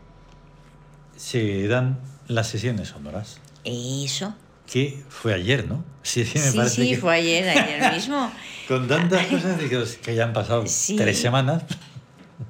se 1.17 1.67
dan 1.69 1.99
las 2.29 2.49
sesiones 2.49 2.89
sonoras? 2.89 3.39
Eso. 3.65 4.35
Que 4.73 5.03
fue 5.09 5.35
ayer, 5.35 5.66
¿no? 5.68 5.85
Sí, 6.03 6.25
sí, 6.25 6.39
me 6.39 6.51
Sí, 6.51 6.57
parece 6.57 6.83
sí, 6.83 6.91
que 6.91 6.97
fue 6.99 7.14
ayer, 7.14 7.49
ayer 7.49 7.93
mismo. 7.95 8.31
con 8.68 8.87
tantas 8.89 9.27
cosas 9.27 9.59
digo, 9.59 9.83
que 10.03 10.14
ya 10.14 10.25
han 10.25 10.33
pasado 10.33 10.64
Sí. 10.66 10.97
tres 10.97 11.18
semanas 11.18 11.64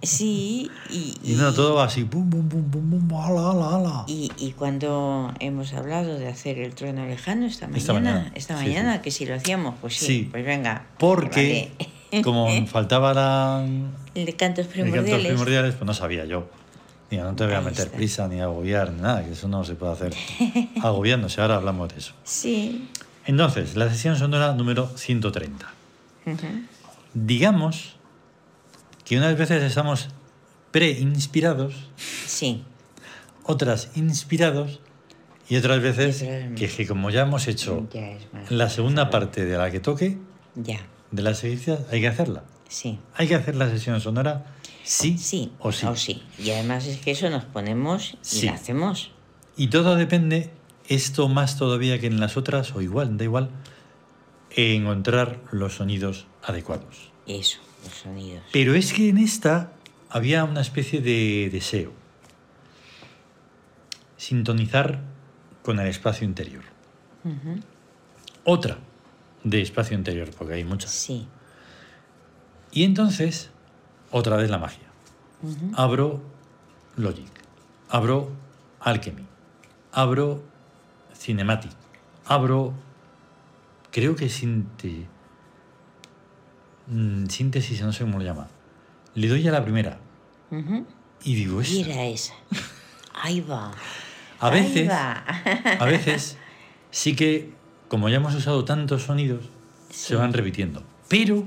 Sí, 0.02 0.70
y, 0.90 1.14
y 1.24 1.32
no 1.34 1.52
todo 1.52 1.74
va 1.74 1.84
así, 1.84 2.04
pum, 2.04 2.30
pum, 2.30 2.48
pum, 2.48 2.70
pum, 2.70 3.08
pum, 3.08 3.20
ala, 3.20 3.50
ala, 3.50 3.76
ala. 3.76 4.04
Y, 4.06 4.30
y 4.38 4.52
cuando 4.52 5.34
hemos 5.40 5.72
hablado 5.72 6.16
de 6.18 6.28
hacer 6.28 6.58
el 6.58 6.74
trueno 6.74 7.06
lejano 7.06 7.46
esta 7.46 7.66
mañana, 7.66 7.78
Esta 7.80 7.92
mañana, 7.94 8.32
esta 8.36 8.54
mañana, 8.54 8.94
sí. 8.96 9.00
que 9.02 9.10
si 9.10 9.26
lo 9.26 9.34
hacíamos, 9.34 9.74
pues 9.80 9.96
sí, 9.96 10.28
pues 10.30 10.44
venga. 10.44 10.86
Porque 10.98 11.72
vale. 12.12 12.22
como 12.22 12.48
faltaba 12.68 13.12
la, 13.14 13.66
el 14.14 14.26
de 14.26 14.36
cantos 14.36 14.68
primordiales. 14.68 15.26
primordiales, 15.26 15.74
pues 15.74 15.86
no 15.86 15.94
sabía 15.94 16.24
yo. 16.24 16.48
No 17.10 17.34
te 17.34 17.44
voy 17.44 17.54
a 17.54 17.60
meter 17.60 17.86
está. 17.86 17.96
prisa 17.96 18.28
ni 18.28 18.40
agobiar 18.40 18.92
ni 18.92 19.00
nada, 19.02 19.24
que 19.24 19.32
eso 19.32 19.48
no 19.48 19.64
se 19.64 19.74
puede 19.74 19.92
hacer 19.92 20.14
agobiándose. 20.82 21.40
Ahora 21.40 21.56
hablamos 21.56 21.88
de 21.88 21.98
eso. 21.98 22.12
Sí. 22.24 22.88
Entonces, 23.26 23.76
la 23.76 23.88
sesión 23.90 24.16
sonora 24.16 24.52
número 24.54 24.88
130. 24.96 25.66
Ujú. 26.26 26.36
Digamos 27.14 27.96
que 29.04 29.16
unas 29.18 29.36
veces 29.36 29.62
estamos 29.62 30.08
pre-inspirados, 30.70 31.74
Sí, 32.26 32.62
otras 33.42 33.90
inspirados 33.96 34.80
y 35.48 35.56
otras 35.56 35.80
veces 35.82 36.22
Y 36.22 36.54
que, 36.54 36.68
que 36.68 36.86
como 36.86 37.10
ya 37.10 37.22
hemos 37.22 37.48
hecho 37.48 37.88
ya 37.92 38.16
la 38.50 38.68
segunda 38.70 39.10
parte 39.10 39.44
de 39.44 39.58
la 39.58 39.70
que 39.72 39.80
toque, 39.80 40.16
Ya, 40.54 40.80
de 41.10 41.22
las 41.22 41.42
ejercicios, 41.42 41.80
hay 41.90 42.00
que 42.00 42.08
hacerla. 42.08 42.44
sí. 42.68 43.00
Hay 43.16 43.26
que 43.26 43.34
hacer 43.34 43.56
la 43.56 43.68
sesión 43.68 44.00
sonora 44.00 44.46
sí, 44.90 45.16
Sí, 45.18 45.52
o 45.60 45.70
sí. 45.72 45.86
O 45.86 45.94
sí. 45.96 46.22
Y 46.38 46.50
además 46.50 46.86
es 46.86 46.98
que 46.98 47.12
eso 47.12 47.30
nos 47.30 47.44
ponemos 47.44 48.14
y 48.14 48.18
Sí. 48.22 48.46
la 48.46 48.54
hacemos. 48.54 49.12
Y 49.56 49.68
todo 49.68 49.94
depende, 49.96 50.50
esto 50.88 51.28
más 51.28 51.56
todavía 51.56 51.98
que 52.00 52.06
en 52.08 52.18
las 52.18 52.36
otras, 52.36 52.74
o 52.74 52.80
igual, 52.82 53.16
da 53.16 53.24
igual, 53.24 53.50
en 54.56 54.82
encontrar 54.82 55.40
los 55.52 55.74
sonidos 55.76 56.26
adecuados. 56.42 57.12
Eso, 57.26 57.60
los 57.84 57.94
sonidos. 57.94 58.42
Pero 58.52 58.74
es 58.74 58.92
que 58.92 59.08
en 59.10 59.18
esta 59.18 59.72
había 60.08 60.42
una 60.44 60.60
especie 60.60 61.00
de 61.00 61.50
deseo. 61.52 61.92
Sintonizar 64.16 65.00
con 65.62 65.78
el 65.78 65.86
espacio 65.86 66.26
interior. 66.26 66.64
Otra 68.44 68.78
de 69.44 69.62
espacio 69.62 69.96
interior, 69.96 70.30
porque 70.36 70.54
hay 70.54 70.64
muchas. 70.64 70.90
Sí. 70.90 71.26
Y 72.72 72.84
entonces, 72.84 73.50
otra 74.10 74.36
vez 74.36 74.50
la 74.50 74.58
magia. 74.58 74.88
Abro 75.74 76.20
Logic, 76.96 77.30
abro 77.88 78.30
Alchemy, 78.80 79.24
abro 79.92 80.42
Cinematic, 81.16 81.72
abro, 82.26 82.72
creo 83.90 84.14
que 84.16 84.28
sinte, 84.28 85.06
mm, 86.88 87.26
síntesis, 87.26 87.80
no 87.82 87.92
sé 87.92 88.04
cómo 88.04 88.18
lo 88.18 88.24
llama. 88.24 88.48
Le 89.14 89.28
doy 89.28 89.46
a 89.48 89.52
la 89.52 89.62
primera 89.64 89.98
y 91.22 91.34
digo, 91.34 91.60
Y 91.62 91.80
esta. 91.80 91.92
era 91.92 92.04
esa. 92.06 92.34
Ahí 93.22 93.40
va. 93.40 93.72
A 94.40 94.48
Ahí 94.48 94.62
veces, 94.62 94.88
va. 94.88 95.24
a 95.78 95.84
veces 95.84 96.36
sí 96.90 97.14
que, 97.14 97.52
como 97.88 98.08
ya 98.08 98.16
hemos 98.16 98.34
usado 98.34 98.64
tantos 98.64 99.02
sonidos, 99.04 99.44
Sí. 99.90 100.08
se 100.08 100.16
van 100.16 100.32
repitiendo. 100.32 100.82
Pero 101.08 101.44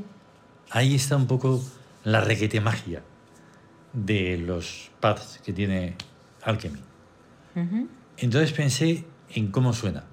ahí 0.70 0.96
está 0.96 1.16
un 1.16 1.28
poco 1.28 1.64
la 2.04 2.22
requete 2.22 2.60
magia 2.62 3.04
de 3.94 4.38
los 4.38 4.92
pads 5.00 5.40
que 5.44 5.54
tiene 5.54 5.96
Alchemy. 6.42 6.80
Ujú. 7.56 7.88
Entonces 8.18 8.52
pensé 8.54 9.06
en 9.30 9.52
cómo 9.52 9.74
suena. 9.74 10.04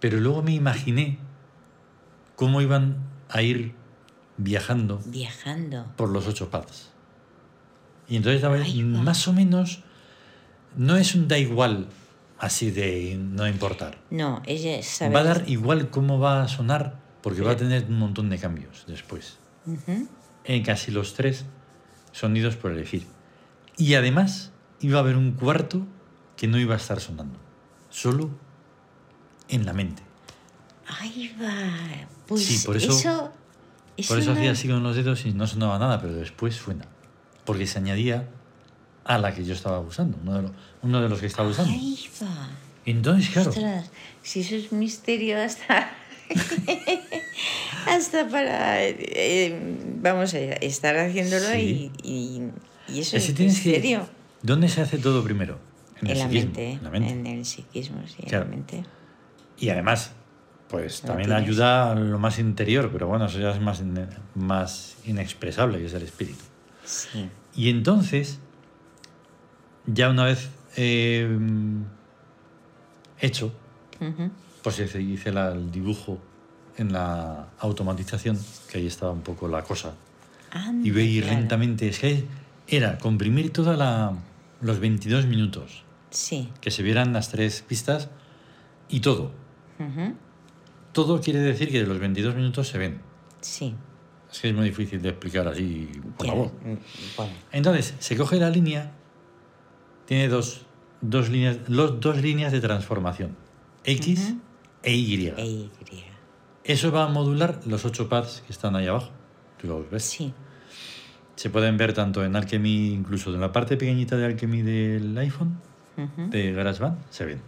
Pero 0.00 0.20
luego 0.20 0.42
me 0.42 0.52
imaginé 0.52 1.18
cómo 2.36 2.60
iban 2.60 2.96
a 3.28 3.42
ir 3.42 3.74
viajando 4.36 5.00
Viajando. 5.06 5.86
por 5.96 6.10
los 6.10 6.26
ocho 6.26 6.50
pads. 6.50 6.90
Y 8.08 8.16
entonces 8.16 8.44
a 8.44 8.48
ver, 8.50 8.62
Ahí 8.62 8.82
va. 8.82 9.02
más 9.02 9.26
o 9.26 9.32
menos 9.32 9.82
no 10.76 10.96
es 10.96 11.14
un 11.14 11.26
da 11.26 11.38
igual 11.38 11.88
así 12.38 12.70
de 12.70 13.16
no 13.18 13.48
importar. 13.48 13.98
No, 14.10 14.42
ella 14.46 14.82
sabe. 14.82 15.14
Va 15.14 15.20
a 15.20 15.24
dar 15.24 15.44
igual 15.48 15.88
cómo 15.90 16.18
va 16.18 16.42
a 16.42 16.48
sonar 16.48 17.00
porque 17.22 17.40
va 17.40 17.52
a 17.52 17.56
tener 17.56 17.84
un 17.88 17.98
montón 17.98 18.28
de 18.28 18.38
cambios 18.38 18.84
después. 18.86 19.38
Ujú. 19.66 20.06
En 20.46 20.62
casi 20.62 20.90
los 20.90 21.14
tres 21.14 21.44
sonidos 22.12 22.56
por 22.56 22.72
elegir. 22.72 23.06
Y 23.76 23.94
además 23.94 24.52
iba 24.80 24.98
a 24.98 25.00
haber 25.02 25.16
un 25.16 25.32
cuarto 25.32 25.84
que 26.36 26.46
no 26.48 26.58
iba 26.58 26.74
a 26.74 26.76
estar 26.78 27.00
sonando. 27.00 27.38
Solo 27.90 28.30
en 29.48 29.66
la 29.66 29.72
mente. 29.72 30.02
Ahí 31.00 31.34
va. 31.42 32.06
Pues 32.26 32.44
Sí, 32.44 32.66
por 32.66 32.76
eso- 32.76 32.92
eso. 32.92 33.32
Por 34.08 34.18
eso 34.18 34.32
hacía 34.32 34.50
así 34.52 34.68
con 34.68 34.82
los 34.82 34.94
dedos 34.94 35.24
y 35.24 35.32
no 35.32 35.46
sonaba 35.46 35.78
nada, 35.78 36.00
pero 36.00 36.12
después 36.14 36.54
suena. 36.54 36.84
Porque 37.44 37.66
se 37.66 37.78
añadía 37.78 38.28
a 39.04 39.18
la 39.18 39.34
que 39.34 39.44
yo 39.44 39.54
estaba 39.54 39.80
usando, 39.80 40.18
uno 40.22 40.34
de, 40.34 40.42
los, 40.42 40.50
uno 40.82 41.00
de 41.00 41.08
los 41.08 41.18
que 41.20 41.26
estaba 41.26 41.48
usando. 41.48 41.72
Ahí 41.72 41.98
va. 42.22 42.48
Entonces, 42.84 43.30
claro, 43.30 43.50
Ostras, 43.50 43.90
si 44.22 44.40
eso 44.40 44.54
es 44.56 44.70
misterio 44.72 45.40
hasta. 45.40 45.90
hasta 47.86 48.28
para. 48.28 48.82
eh, 48.84 49.76
vamos 50.00 50.34
a 50.34 50.38
estar 50.38 50.96
haciéndolo 50.98 51.46
Sí. 51.52 51.90
y, 52.02 52.08
y, 52.90 52.94
y 52.96 53.00
eso 53.00 53.16
es 53.16 53.34
tienes 53.34 53.60
que- 53.60 53.70
misterio. 53.70 54.08
¿dónde 54.42 54.68
se 54.68 54.80
hace 54.80 54.98
todo 54.98 55.22
primero? 55.24 55.58
En, 56.02 56.08
la 56.08 56.14
psiquismo, 56.14 56.46
mente, 56.48 56.70
en 56.72 56.84
la 56.84 56.90
mente. 56.90 57.10
En 57.10 57.26
el 57.26 57.44
psiquismo, 57.44 58.02
sí, 58.06 58.22
Claro. 58.24 58.44
en 58.44 58.50
la 58.50 58.56
mente. 58.56 58.84
Y 59.58 59.68
además, 59.70 60.12
Pues 60.68 61.02
¿No 61.04 61.08
también 61.10 61.28
tienes? 61.30 61.44
ayuda 61.48 61.92
a 61.92 61.94
lo 61.94 62.18
más 62.18 62.38
interior, 62.40 62.90
pero 62.92 63.06
bueno, 63.06 63.26
eso 63.26 63.38
ya 63.38 63.50
es 63.52 63.60
más, 63.60 63.80
in- 63.80 64.08
más 64.34 64.96
inexpresable, 65.06 65.78
que 65.78 65.86
es 65.86 65.94
el 65.94 66.02
espíritu. 66.02 66.42
Sí. 66.84 67.28
Y 67.54 67.70
entonces, 67.70 68.40
ya 69.86 70.10
una 70.10 70.24
vez 70.24 70.50
eh, 70.76 71.26
hecho, 73.20 73.52
Ujú. 74.00 74.30
Pues 74.66 74.80
hice, 74.80 75.00
hice 75.00 75.30
la- 75.30 75.52
el 75.52 75.70
dibujo 75.70 76.18
en 76.76 76.92
la 76.92 77.50
automatización, 77.60 78.36
que 78.68 78.78
ahí 78.78 78.86
estaba 78.88 79.12
un 79.12 79.22
poco 79.22 79.46
la 79.46 79.62
cosa. 79.62 79.94
Anda, 80.50 80.88
Y 80.88 80.90
claro. 81.20 81.36
lentamente, 81.36 81.86
es 81.88 82.00
que 82.00 82.24
era 82.66 82.98
comprimir 82.98 83.52
toda 83.52 83.76
la, 83.76 84.12
los 84.60 84.80
22 84.80 85.26
minutos, 85.26 85.84
Sí. 86.10 86.48
que 86.60 86.72
se 86.72 86.82
vieran 86.82 87.12
las 87.12 87.30
tres 87.30 87.62
pistas 87.62 88.08
y 88.88 88.98
todo. 89.00 89.30
Todo 90.92 91.20
quiere 91.20 91.38
decir 91.40 91.70
que 91.70 91.80
de 91.80 91.86
los 91.86 91.98
22 92.00 92.34
minutos 92.34 92.66
se 92.66 92.78
ven. 92.78 93.00
Sí. 93.40 93.74
Es 94.32 94.40
que 94.40 94.48
es 94.48 94.54
muy 94.54 94.64
difícil 94.64 95.00
de 95.00 95.10
explicar 95.10 95.46
así 95.46 95.88
por 96.18 96.26
voz. 96.34 96.52
mm, 96.54 96.74
Bueno, 97.16 97.32
Entonces, 97.52 97.94
se 98.00 98.16
coge 98.16 98.36
la 98.38 98.50
línea, 98.50 98.90
tiene 100.06 100.26
dos, 100.28 100.62
dos, 101.00 101.28
líneas, 101.28 101.58
los, 101.68 102.00
dos 102.00 102.16
líneas 102.20 102.50
de 102.50 102.60
transformación, 102.60 103.36
X 103.84 104.30
e 104.30 104.45
Y. 104.94 105.26
E 105.26 105.44
Y. 105.46 105.70
Eso 106.64 106.90
va 106.92 107.04
a 107.04 107.08
modular 107.08 107.60
los 107.66 107.84
ocho 107.84 108.08
pads 108.08 108.42
que 108.46 108.52
están 108.52 108.74
ahí 108.76 108.86
abajo. 108.86 109.10
Tú 109.60 109.68
los 109.68 109.88
ves. 109.90 110.02
Sí. 110.04 110.32
Se 111.36 111.50
pueden 111.50 111.76
ver 111.76 111.92
tanto 111.92 112.24
en 112.24 112.34
Alchemy, 112.34 112.92
incluso 112.92 113.32
en 113.34 113.40
la 113.40 113.52
parte 113.52 113.76
pequeñita 113.76 114.16
de 114.16 114.24
Alchemy 114.26 114.62
del 114.62 115.16
iPhone, 115.18 115.58
Ujú. 115.96 116.30
de 116.30 116.52
GarageBand, 116.52 116.98
se 117.10 117.24
ven. 117.24 117.40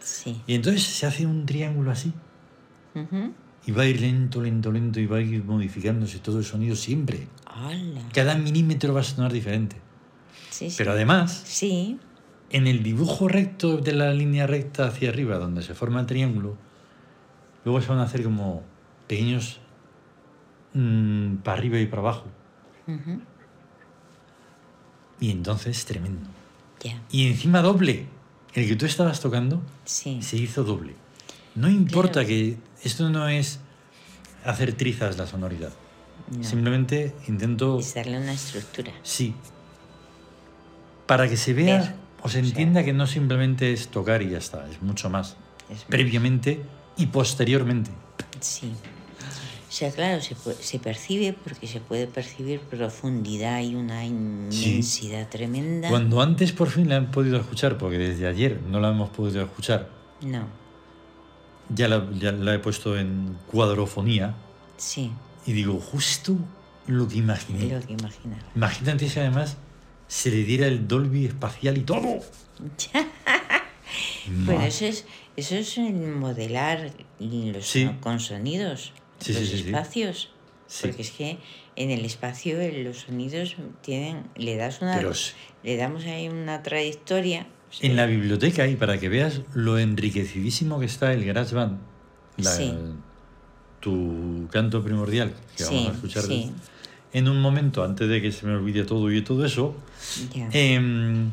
Sí. 0.00 0.40
Y 0.46 0.54
entonces 0.54 0.82
se 0.82 1.06
hace 1.06 1.24
un 1.26 1.46
triángulo 1.46 1.90
así 1.90 2.12
Ujú. 2.94 3.32
y 3.66 3.72
va 3.72 3.82
a 3.82 3.86
ir 3.86 4.00
lento, 4.00 4.42
lento, 4.42 4.72
lento 4.72 4.98
y 5.00 5.06
va 5.06 5.18
a 5.18 5.20
ir 5.20 5.44
modificándose 5.44 6.18
todo 6.18 6.38
el 6.38 6.44
sonido 6.44 6.74
siempre. 6.76 7.28
Hola. 7.56 8.02
Cada 8.12 8.34
milímetro 8.34 8.92
va 8.94 9.00
a 9.00 9.04
sonar 9.04 9.32
diferente. 9.32 9.76
Sí, 10.50 10.70
sí. 10.70 10.74
Pero 10.78 10.92
además, 10.92 11.42
Sí. 11.46 11.98
en 12.50 12.66
el 12.66 12.82
dibujo 12.82 13.28
recto 13.28 13.78
de 13.78 13.92
la 13.92 14.12
línea 14.12 14.46
recta 14.46 14.86
hacia 14.88 15.10
arriba, 15.10 15.38
donde 15.38 15.62
se 15.62 15.74
forma 15.74 16.00
el 16.00 16.06
triángulo, 16.06 16.56
luego 17.68 17.82
se 17.82 17.88
van 17.88 17.98
a 17.98 18.04
hacer 18.04 18.22
como 18.22 18.62
pequeños 19.06 19.60
mm, 20.72 21.36
para 21.44 21.58
arriba 21.58 21.78
y 21.78 21.86
para 21.86 22.00
abajo. 22.00 22.24
Ujú. 22.86 23.20
Y 25.20 25.30
entonces, 25.30 25.84
tremendo. 25.84 26.28
Y 27.10 27.26
encima 27.28 27.60
doble. 27.60 28.06
El 28.54 28.66
que 28.68 28.76
tú 28.76 28.86
estabas 28.86 29.20
tocando 29.20 29.60
Sí. 29.84 30.22
se 30.22 30.36
hizo 30.38 30.64
doble. 30.64 30.94
No 31.54 31.68
importa 31.68 32.12
Claro. 32.24 32.28
que 32.28 32.56
esto 32.82 33.10
no 33.10 33.28
es 33.28 33.60
hacer 34.44 34.72
trizas 34.72 35.18
la 35.18 35.26
sonoridad. 35.26 35.72
No. 36.34 36.42
Simplemente 36.44 37.14
intento, 37.26 37.78
Es 37.80 37.94
darle 37.94 38.18
una 38.18 38.32
estructura. 38.32 38.92
sí, 39.02 39.34
para 41.06 41.28
que 41.28 41.36
se 41.36 41.52
vea 41.54 41.80
Ver, 41.80 41.94
o 42.22 42.28
se 42.28 42.38
o 42.38 42.42
sea. 42.42 42.48
entienda 42.48 42.84
que 42.84 42.92
no 42.92 43.06
simplemente 43.06 43.72
es 43.72 43.88
tocar 43.88 44.22
y 44.22 44.30
ya 44.30 44.38
está, 44.38 44.66
es 44.70 44.80
mucho 44.82 45.10
más. 45.10 45.36
Es 45.70 45.84
Previamente 45.84 46.62
y 46.98 47.06
posteriormente. 47.06 47.90
Sí. 48.40 48.72
O 49.68 49.70
sea, 49.70 49.90
claro, 49.92 50.20
se, 50.22 50.34
se 50.60 50.78
percibe 50.78 51.34
porque 51.34 51.66
se 51.66 51.80
puede 51.80 52.06
percibir 52.06 52.60
profundidad 52.60 53.60
y 53.60 53.74
una 53.74 54.04
inmensidad 54.04 55.28
tremenda. 55.28 55.88
Cuando 55.88 56.20
antes 56.20 56.52
por 56.52 56.68
fin 56.68 56.88
la 56.88 56.96
han 56.96 57.10
podido 57.10 57.38
escuchar, 57.38 57.78
porque 57.78 57.98
desde 57.98 58.26
ayer 58.26 58.60
no 58.62 58.80
la 58.80 58.88
hemos 58.90 59.10
podido 59.10 59.42
escuchar, 59.42 59.88
No, 60.22 60.46
ya 61.68 61.86
la, 61.88 62.08
ya 62.18 62.32
la 62.32 62.54
he 62.54 62.58
puesto 62.58 62.98
en 62.98 63.36
cuadrofonía 63.50 64.34
sí, 64.78 65.12
y 65.46 65.52
digo, 65.52 65.78
justo 65.80 66.36
lo 66.86 67.06
que 67.06 67.18
imaginé. 67.18 67.66
lo 67.78 67.86
que 67.86 67.92
imaginaba. 67.92 68.42
Imagínate 68.56 69.08
si 69.08 69.20
además 69.20 69.58
se 70.08 70.30
le 70.30 70.44
diera 70.44 70.66
el 70.66 70.88
Dolby 70.88 71.26
espacial 71.26 71.76
y 71.76 71.82
todo. 71.82 72.20
Bueno, 74.44 74.62
eso 74.64 74.84
es, 74.86 75.06
eso 75.36 75.56
es 75.56 75.78
el 75.78 75.94
modelar 75.94 76.92
los, 77.18 77.66
Sí. 77.66 77.88
con 78.00 78.20
sonidos, 78.20 78.92
Sí, 79.20 79.32
los 79.32 79.42
sí, 79.48 79.56
espacios. 79.66 80.30
Porque 80.82 81.00
es 81.02 81.10
que 81.12 81.38
en 81.76 81.90
el 81.90 82.04
espacio 82.04 82.60
eh, 82.60 82.82
los 82.84 82.98
sonidos 82.98 83.56
tienen, 83.80 84.24
le 84.36 84.56
das 84.56 84.82
una, 84.82 84.96
Pero 84.96 85.12
le 85.62 85.76
damos 85.76 86.04
ahí 86.04 86.28
una 86.28 86.62
trayectoria. 86.62 87.46
En 87.80 87.96
la 87.96 88.06
biblioteca, 88.06 88.66
y 88.66 88.76
para 88.76 88.98
que 88.98 89.08
veas 89.08 89.40
lo 89.54 89.78
enriquecidísimo 89.78 90.78
que 90.80 90.86
está 90.86 91.12
el 91.12 91.24
GarageBand, 91.24 91.78
tu 93.80 94.48
canto 94.50 94.82
primordial, 94.82 95.32
que 95.56 95.64
vamos 95.64 95.88
a 95.88 95.92
escuchar 95.92 96.24
en 97.12 97.28
un 97.28 97.40
momento, 97.40 97.82
antes 97.84 98.08
de 98.08 98.20
que 98.20 98.32
se 98.32 98.44
me 98.46 98.52
olvide 98.54 98.84
todo 98.84 99.10
y 99.10 99.22
todo 99.22 99.44
eso, 99.46 99.74
Ya. 100.34 100.48
em, 100.52 101.30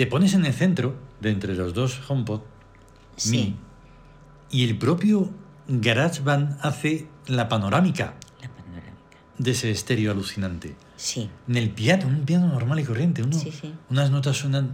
te 0.00 0.06
pones 0.06 0.32
en 0.32 0.46
el 0.46 0.54
centro, 0.54 0.94
de 1.20 1.28
entre 1.30 1.54
los 1.54 1.74
dos 1.74 2.00
HomePod 2.08 2.40
Sí. 3.16 3.30
mini, 3.32 3.56
y 4.50 4.64
el 4.66 4.78
propio 4.78 5.28
GarageBand 5.68 6.56
hace 6.62 7.06
la 7.26 7.50
panorámica 7.50 8.14
La 8.40 8.48
panorámica. 8.48 8.94
de 9.36 9.50
ese 9.50 9.70
estéreo 9.70 10.12
alucinante. 10.12 10.74
Sí, 10.96 11.28
En 11.46 11.56
el 11.58 11.68
piano, 11.68 12.06
un 12.06 12.24
piano 12.24 12.46
normal 12.48 12.80
y 12.80 12.84
corriente, 12.84 13.22
uno, 13.22 13.38
Sí, 13.38 13.52
sí. 13.52 13.74
unas 13.90 14.10
notas 14.10 14.38
suenan. 14.38 14.70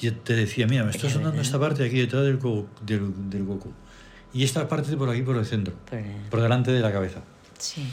Yo 0.00 0.12
te 0.16 0.34
decía, 0.34 0.66
mira, 0.66 0.82
me 0.82 0.90
está 0.90 1.02
sonando 1.08 1.30
¿verdad? 1.30 1.44
esta 1.44 1.60
parte 1.60 1.84
aquí 1.86 1.98
detrás 2.00 2.24
del, 2.24 2.40
del, 2.84 3.30
del 3.30 3.44
coco. 3.46 3.70
Y 4.34 4.42
esta 4.42 4.66
parte 4.66 4.96
por 4.96 5.08
aquí 5.08 5.22
por 5.22 5.36
el 5.36 5.46
centro, 5.46 5.72
por- 5.88 6.00
por 6.30 6.40
delante 6.40 6.72
de 6.72 6.80
la 6.80 6.90
cabeza. 6.92 7.20
sí, 7.60 7.84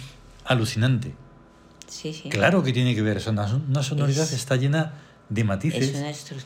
Alucinante. 0.46 1.14
sí, 1.88 2.12
sí. 2.12 2.28
Claro 2.30 2.64
que 2.64 2.74
tiene 2.74 2.96
que 2.96 3.04
ver, 3.04 3.22
una 3.28 3.84
sonoridad 3.84 4.24
Es- 4.24 4.34
está 4.34 4.56
llena 4.56 4.94
de 5.30 5.44
matices 5.44 5.94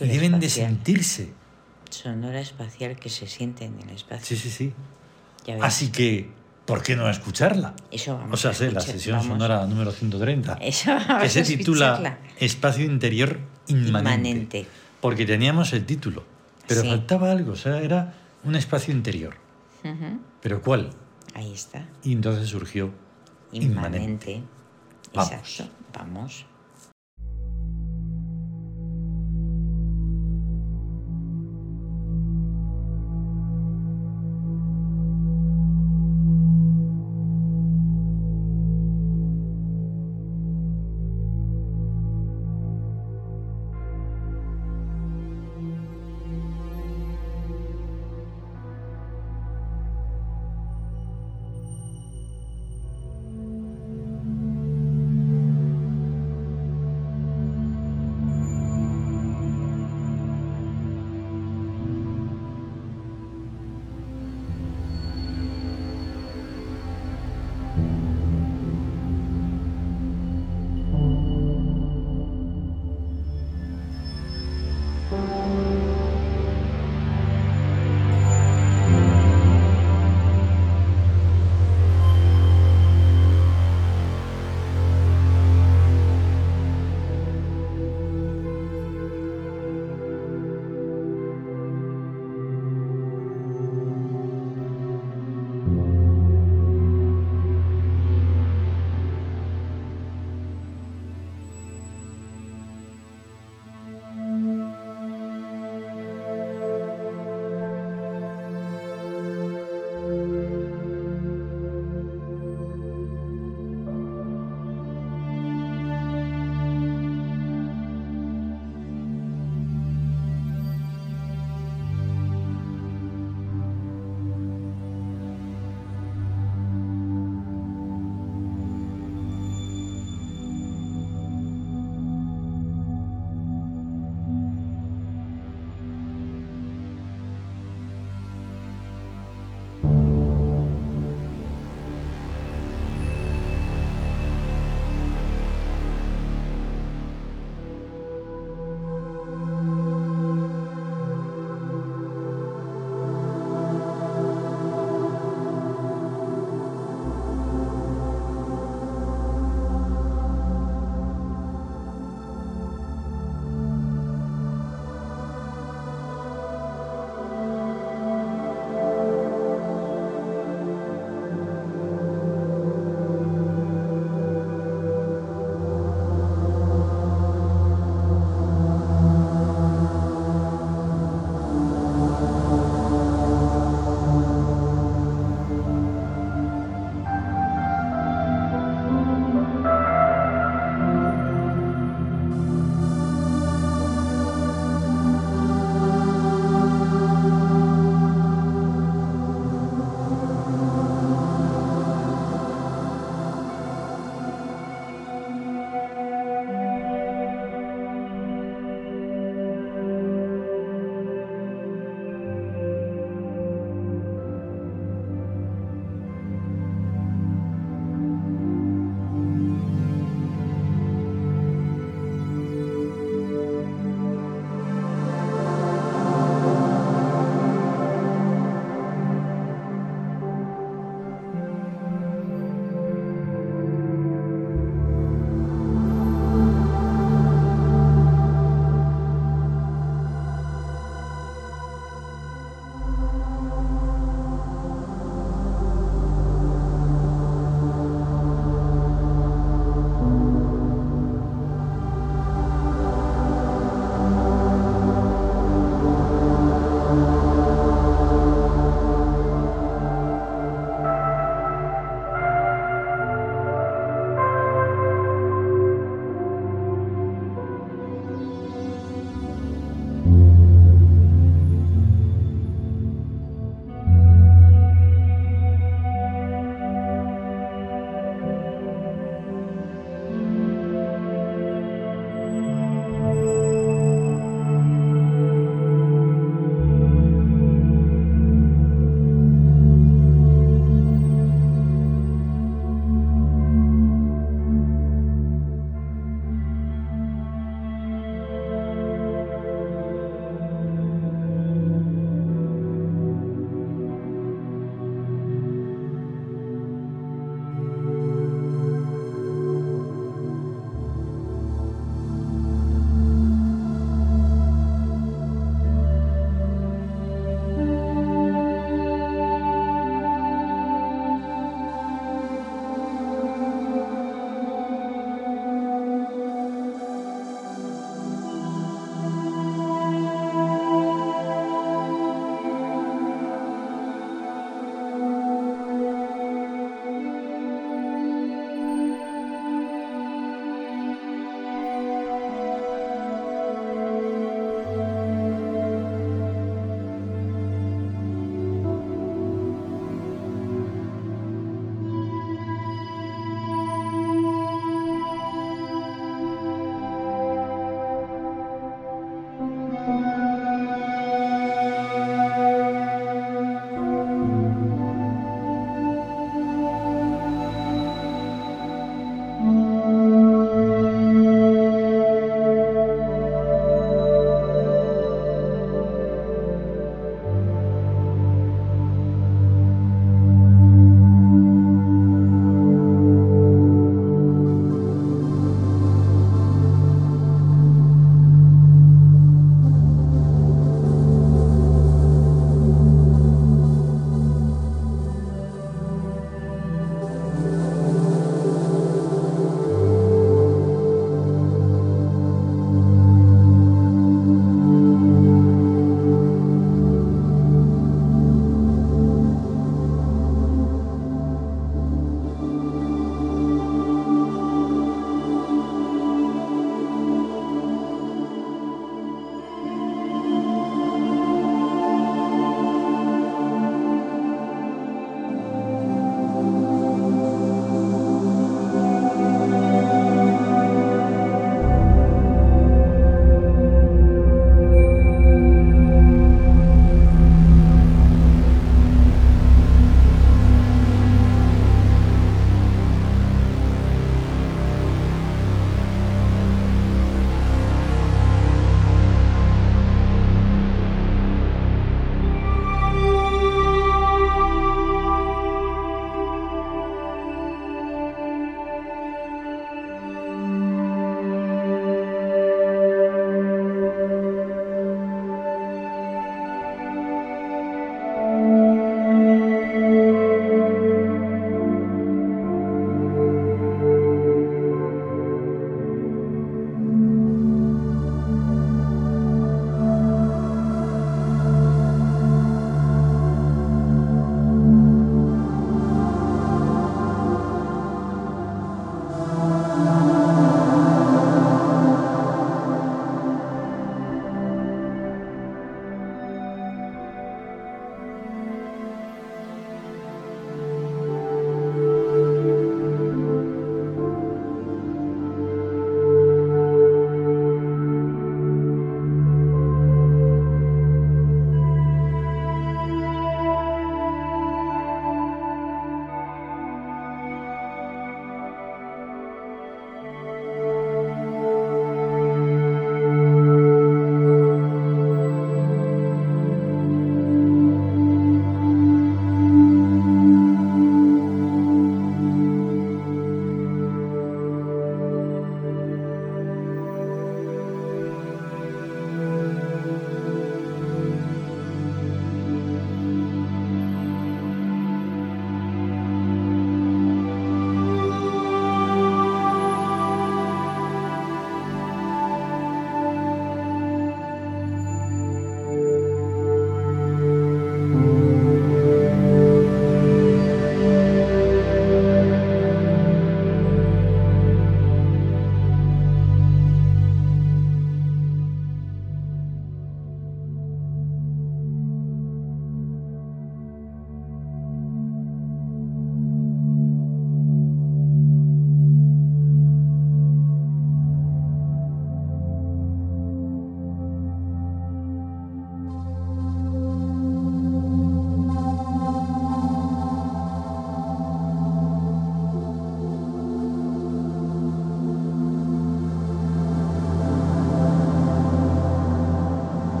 y 0.00 0.06
deben 0.06 0.38
de 0.40 0.48
sentirse. 0.48 1.32
Sonora 1.90 2.40
espacial 2.40 2.96
que 2.96 3.08
se 3.08 3.26
siente 3.26 3.64
en 3.64 3.78
el 3.80 3.90
espacio. 3.90 4.24
Sí, 4.24 4.36
sí, 4.36 4.50
sí. 4.50 4.72
Así 5.62 5.90
que, 5.92 6.28
¿por 6.66 6.82
qué 6.82 6.96
no 6.96 7.08
escucharla? 7.08 7.74
Eso 7.90 8.16
vamos 8.18 8.32
O 8.34 8.36
sea, 8.36 8.50
a 8.50 8.54
sé, 8.54 8.72
la 8.72 8.80
sesión 8.80 9.18
vamos. 9.18 9.32
sonora 9.32 9.66
número 9.66 9.92
130. 9.92 10.54
Eso 10.60 10.90
vamos 10.94 11.22
que 11.22 11.28
se 11.30 11.42
titula 11.42 11.92
escucharla. 11.92 12.18
Espacio 12.40 12.84
Interior 12.84 13.38
Inmanente. 13.68 13.88
Inmanente. 13.88 14.66
Porque 15.00 15.24
teníamos 15.24 15.72
el 15.72 15.86
título, 15.86 16.24
pero 16.66 16.82
Sí. 16.82 16.88
faltaba 16.88 17.30
algo, 17.30 17.52
o 17.52 17.56
sea, 17.56 17.80
era 17.80 18.14
un 18.44 18.56
espacio 18.56 18.92
interior. 18.92 19.36
¿Pero 20.42 20.60
cuál? 20.62 20.90
Ahí 21.34 21.52
está. 21.52 21.86
Y 22.02 22.12
entonces 22.12 22.48
surgió 22.48 22.90
Inmanente. 23.52 24.32
Inmanente. 24.32 24.42
Vamos. 25.14 25.32
Exacto. 25.32 25.72
Vamos. 25.92 26.46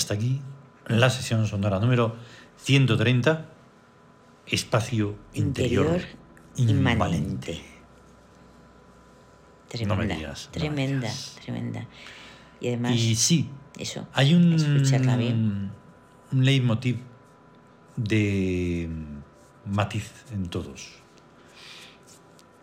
Hasta 0.00 0.14
aquí 0.14 0.40
la 0.86 1.10
sesión 1.10 1.46
sonora 1.46 1.78
número 1.78 2.16
130, 2.56 3.46
espacio 4.46 5.16
interior, 5.34 5.86
interior 5.86 6.00
inmanente. 6.56 7.52
inmanente. 7.52 7.60
No 9.86 9.94
Tremenda, 9.94 9.96
me 9.96 10.16
digas, 10.16 10.46
no 10.46 10.52
me 10.52 10.58
tremenda, 10.58 10.96
digas. 11.06 11.38
tremenda. 11.44 11.86
Y 12.60 12.68
además, 12.68 12.92
Y 12.96 13.14
sí, 13.14 13.50
eso, 13.78 14.08
hay 14.14 14.34
un, 14.34 14.52
escucharla 14.54 15.16
bien. 15.16 15.70
un 16.32 16.44
leitmotiv 16.44 16.98
de 17.96 18.88
matiz 19.66 20.10
en 20.32 20.48
todos. 20.48 20.94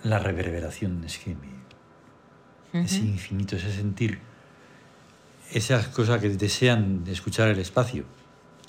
La 0.03 0.19
reverberación 0.19 1.03
es 1.05 1.17
que 1.19 1.35
me, 1.35 2.81
Ujú. 2.83 2.95
infinito, 2.95 3.55
ese 3.55 3.71
sentir, 3.71 4.19
esas 5.51 5.87
cosas 5.87 6.21
que 6.21 6.29
desean 6.29 7.03
de 7.03 7.11
escuchar 7.13 7.47
el 7.49 7.59
espacio. 7.59 8.03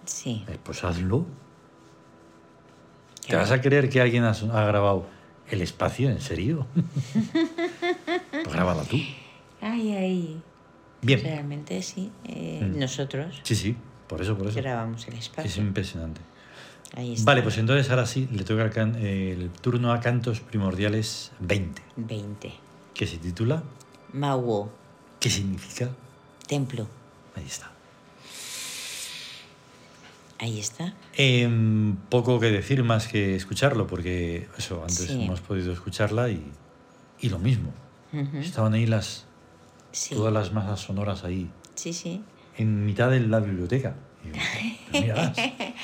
Sí, 0.05 0.45
Eh, 0.49 0.59
Pues 0.63 0.83
hazlo. 0.85 1.27
¿Te 3.27 3.37
vas 3.37 3.51
a 3.51 3.61
creer 3.61 3.91
que 3.91 4.01
alguien 4.01 4.25
ha, 4.25 4.31
ha 4.31 4.65
grabado 4.65 5.07
el 5.51 5.61
espacio? 5.61 6.09
¿En 6.09 6.21
serio? 6.21 6.67
pues 8.33 8.55
grábala 8.55 8.83
tú. 8.85 8.97
ay, 9.61 9.93
ay. 9.93 10.43
Bien. 11.03 11.21
Realmente 11.23 11.83
sí, 11.83 12.11
eh, 12.25 12.61
Mm. 12.75 12.79
nosotros 12.79 13.41
Sí, 13.45 13.55
sí, 13.55 13.77
por 14.09 14.21
eso, 14.23 14.37
por 14.37 14.49
eso. 14.49 14.61
grabamos 14.61 15.07
el 15.09 15.15
espacio. 15.15 15.49
Es 15.49 15.57
impresionante. 15.59 16.21
Ahí 16.97 17.13
está. 17.13 17.27
Vale, 17.27 17.43
pues 17.43 17.59
entonces 17.59 17.89
ahora 17.91 18.07
sí 18.07 18.29
le 18.33 18.45
toca 18.45 18.63
el, 18.65 18.71
can- 18.71 18.97
el 18.97 19.51
turno 19.61 19.93
a 19.93 20.01
Cantos 20.01 20.41
Primordiales 20.41 21.31
20, 21.41 21.83
20. 21.97 22.53
que 22.95 23.07
se 23.07 23.19
titula 23.19 23.63
Mauo, 24.15 24.73
¿Qué 25.21 25.29
significa? 25.31 25.91
Templo. 26.49 26.89
Ahí 27.37 27.45
está. 27.47 27.71
Ahí 30.41 30.61
está. 30.61 30.95
Em, 31.17 31.97
poco 32.09 32.39
que 32.39 32.47
decir 32.53 32.85
más 32.85 33.09
que 33.09 33.35
escucharlo, 33.35 33.87
porque 33.89 34.49
eso, 34.57 34.81
antes 34.83 34.99
Sí. 35.07 35.25
hemos 35.25 35.41
podido 35.41 35.73
escucharla 35.73 36.29
y, 36.31 36.45
y 37.21 37.29
lo 37.29 37.39
mismo. 37.39 37.73
Estaban 38.41 38.73
ahí 38.75 38.87
las, 38.87 39.27
Sí, 39.93 40.15
todas 40.15 40.33
las 40.33 40.53
masas 40.53 40.81
sonoras 40.81 41.25
ahí, 41.25 41.51
sí, 41.75 41.93
sí. 41.93 42.23
en 42.57 42.87
mitad 42.87 43.11
de 43.11 43.21
la 43.21 43.41
biblioteca. 43.41 43.97
Y. 44.93 44.97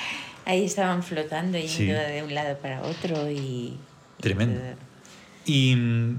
Ahí 0.47 0.65
estaban 0.67 1.03
flotando, 1.03 1.57
yendo 1.59 1.75
Sí. 1.75 1.87
de 1.87 2.23
un 2.23 2.35
lado 2.35 2.59
para 2.59 2.83
otro 2.83 3.31
y... 3.31 3.79
Tremendo. 4.21 4.61
¿Y 5.47 5.75
mm, 5.75 6.19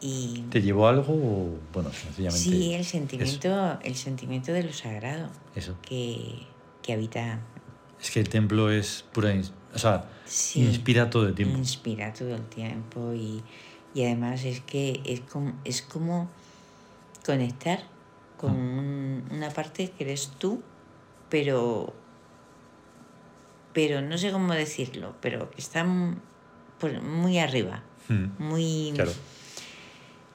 Y 0.00 0.44
te 0.50 0.62
llevó 0.62 0.88
algo 0.88 1.12
o, 1.12 1.58
bueno, 1.72 1.92
sencillamente 1.92 2.38
sí, 2.50 2.72
el 2.74 2.84
sentimiento, 2.84 3.78
el 3.82 3.94
sentimiento 3.96 4.52
de 4.52 4.62
lo 4.62 4.72
sagrado 4.72 5.28
eso? 5.54 5.76
que, 5.82 6.46
que 6.82 6.92
habita, 6.94 7.38
Es 8.00 8.10
que 8.10 8.20
el 8.20 8.28
templo 8.28 8.70
es 8.70 9.04
pura... 9.12 9.34
O 9.74 9.78
sea, 9.78 10.04
Sí. 10.24 10.60
inspira 10.64 11.10
todo 11.10 11.26
el 11.26 11.34
tiempo. 11.34 11.58
inspira 11.58 12.12
todo 12.14 12.34
el 12.34 12.42
tiempo 12.46 13.12
y, 13.14 13.42
y 13.94 14.04
además 14.04 14.44
es 14.44 14.60
que 14.60 15.00
es 15.04 15.20
como, 15.20 15.52
es 15.64 15.82
como 15.82 16.30
conectar 17.26 17.82
con 18.38 18.52
Mm. 18.52 18.78
un- 18.78 19.24
una 19.32 19.50
parte 19.50 19.90
que 19.90 20.04
eres 20.04 20.28
tú, 20.38 20.62
pero 21.28 21.92
pero 23.72 24.00
no 24.02 24.18
sé 24.18 24.32
cómo 24.32 24.52
decirlo, 24.54 25.14
pero 25.20 25.50
que 25.50 25.60
está 25.60 25.84
muy 25.84 27.38
arriba, 27.38 27.82
Mm, 28.08 28.24
muy 28.42 28.92
Claro. 28.96 29.12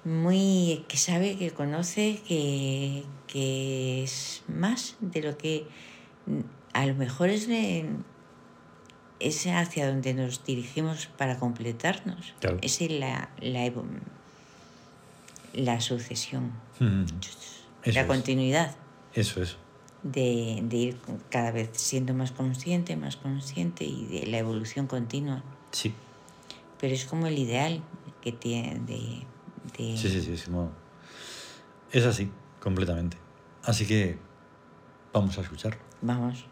Muy 0.06 0.86
que 0.88 0.98
sabe, 0.98 1.36
que 1.38 1.52
conoce, 1.52 2.22
que, 2.28 3.04
que 3.28 4.04
es 4.04 4.44
más 4.48 4.96
de 5.02 5.22
lo 5.22 5.38
que 5.38 5.66
a 6.74 6.86
lo 6.86 6.96
mejor 6.96 7.30
es, 7.30 7.48
de- 7.48 7.90
es 9.20 9.48
hacia 9.48 9.88
donde 9.88 10.14
nos 10.14 10.44
dirigimos 10.46 11.08
para 11.08 11.40
completarnos. 11.40 12.34
Claro. 12.40 12.60
Es 12.62 12.80
la, 12.82 13.30
la, 13.42 13.72
la 15.54 15.82
sucesión, 15.82 16.52
Mm, 16.80 17.06
Eso 17.84 17.94
la 17.94 18.02
es. 18.02 18.08
continuidad 18.08 18.76
Eso 19.14 19.42
es. 19.42 19.56
de, 20.04 20.60
de 20.64 20.76
ir 20.78 20.98
cada 21.30 21.52
vez 21.52 21.70
siendo 21.74 22.14
más 22.14 22.32
consciente, 22.34 22.98
más 22.98 23.16
consciente 23.16 23.86
y 23.86 24.06
de 24.08 24.28
la 24.28 24.38
evolución 24.40 24.88
continua. 24.88 25.42
Sí. 25.72 25.94
Pero 26.82 26.94
es 26.94 27.06
como 27.06 27.28
el 27.28 27.40
ideal 27.40 27.82
que 28.22 28.34
tiene 28.34 28.80
de... 28.86 29.26
de- 29.78 29.98
Sí, 29.98 30.10
sí, 30.10 30.22
sí. 30.22 30.52
Es, 31.92 32.06
así, 32.06 32.30
completamente. 32.62 33.18
Así 33.64 33.86
que 33.86 34.18
vamos 35.14 35.38
a 35.38 35.42
escuchar. 35.42 35.78
Vamos. 36.02 36.46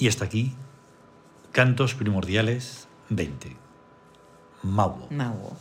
Y 0.00 0.08
hasta 0.08 0.24
aquí, 0.24 0.54
cantos 1.52 1.94
primordiales 1.94 2.88
20. 3.10 3.54
Mawo, 4.62 5.06
Mago, 5.10 5.54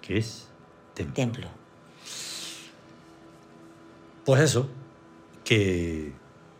que 0.00 0.16
es 0.16 0.48
templo. 0.94 1.14
templo. 1.14 1.48
Pues 4.24 4.40
eso, 4.40 4.70
que 5.44 6.14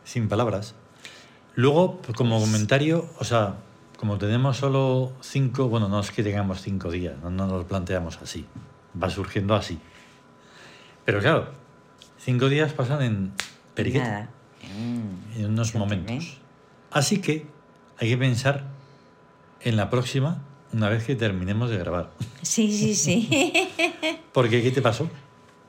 sin 0.04 0.28
palabras. 0.28 0.74
Luego, 1.54 2.02
pues, 2.02 2.14
como 2.14 2.38
comentario, 2.38 3.08
o 3.18 3.24
sea, 3.24 3.56
como 3.96 4.18
tenemos 4.18 4.58
solo 4.58 5.14
cinco, 5.22 5.68
bueno, 5.70 5.88
no 5.88 6.00
es 6.00 6.10
que 6.10 6.22
tengamos 6.22 6.60
cinco 6.60 6.90
días, 6.90 7.16
no, 7.22 7.30
no 7.30 7.46
nos 7.46 7.62
lo 7.62 7.66
planteamos 7.66 8.18
así, 8.20 8.44
va 9.02 9.08
surgiendo 9.08 9.54
así. 9.54 9.80
Pero 11.06 11.20
claro, 11.20 11.48
cinco 12.18 12.50
días 12.50 12.74
pasan 12.74 13.00
en 13.00 13.32
periquete, 13.74 14.04
Nada. 14.04 14.30
Mm, 14.78 15.40
en 15.40 15.46
unos 15.46 15.74
momentos. 15.74 16.40
Así 16.96 17.18
que 17.18 17.44
hay 17.98 18.08
que 18.08 18.16
pensar 18.16 18.64
en 19.60 19.76
la 19.76 19.90
próxima, 19.90 20.42
una 20.72 20.88
vez 20.88 21.04
que 21.04 21.14
terminemos 21.14 21.68
de 21.68 21.76
grabar. 21.76 22.10
Sí, 22.40 22.72
sí, 22.72 22.94
sí. 22.94 23.52
Porque, 24.32 24.62
¿qué 24.62 24.70
te 24.70 24.80
pasó? 24.80 25.10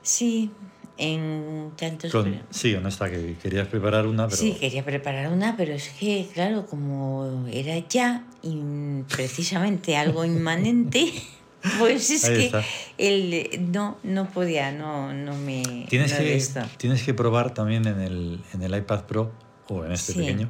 sí, 0.02 0.52
en 0.98 1.72
tantos... 1.76 2.12
Con, 2.14 2.42
sí, 2.50 2.74
honesta, 2.74 3.10
que 3.12 3.36
querías 3.44 3.68
preparar 3.68 4.08
una, 4.08 4.26
pero... 4.30 4.38
Sí, 4.42 4.54
quería 4.58 4.86
preparar 4.86 5.30
una, 5.32 5.58
pero 5.58 5.74
es 5.74 5.90
que, 5.90 6.28
claro, 6.34 6.66
como 6.66 7.46
era 7.52 7.78
ya 7.90 8.26
in- 8.42 9.06
precisamente 9.14 9.98
algo 9.98 10.24
inmanente, 10.24 11.12
pues 11.78 12.10
es 12.10 12.24
Ahí 12.24 12.50
que 12.50 12.62
el, 12.98 13.70
no, 13.72 13.98
no 14.04 14.30
podía, 14.30 14.72
no, 14.72 15.12
no 15.14 15.36
me... 15.36 15.86
Tienes, 15.90 16.14
no 16.14 16.18
que, 16.20 16.42
tienes 16.78 17.04
que 17.04 17.14
probar 17.14 17.54
también 17.54 17.86
en 17.86 18.00
el, 18.00 18.40
en 18.54 18.64
el 18.64 18.74
iPad 18.76 19.04
Pro 19.04 19.34
o 19.68 19.84
en 19.84 19.92
este 19.92 20.14
Sí. 20.14 20.20
pequeño, 20.20 20.50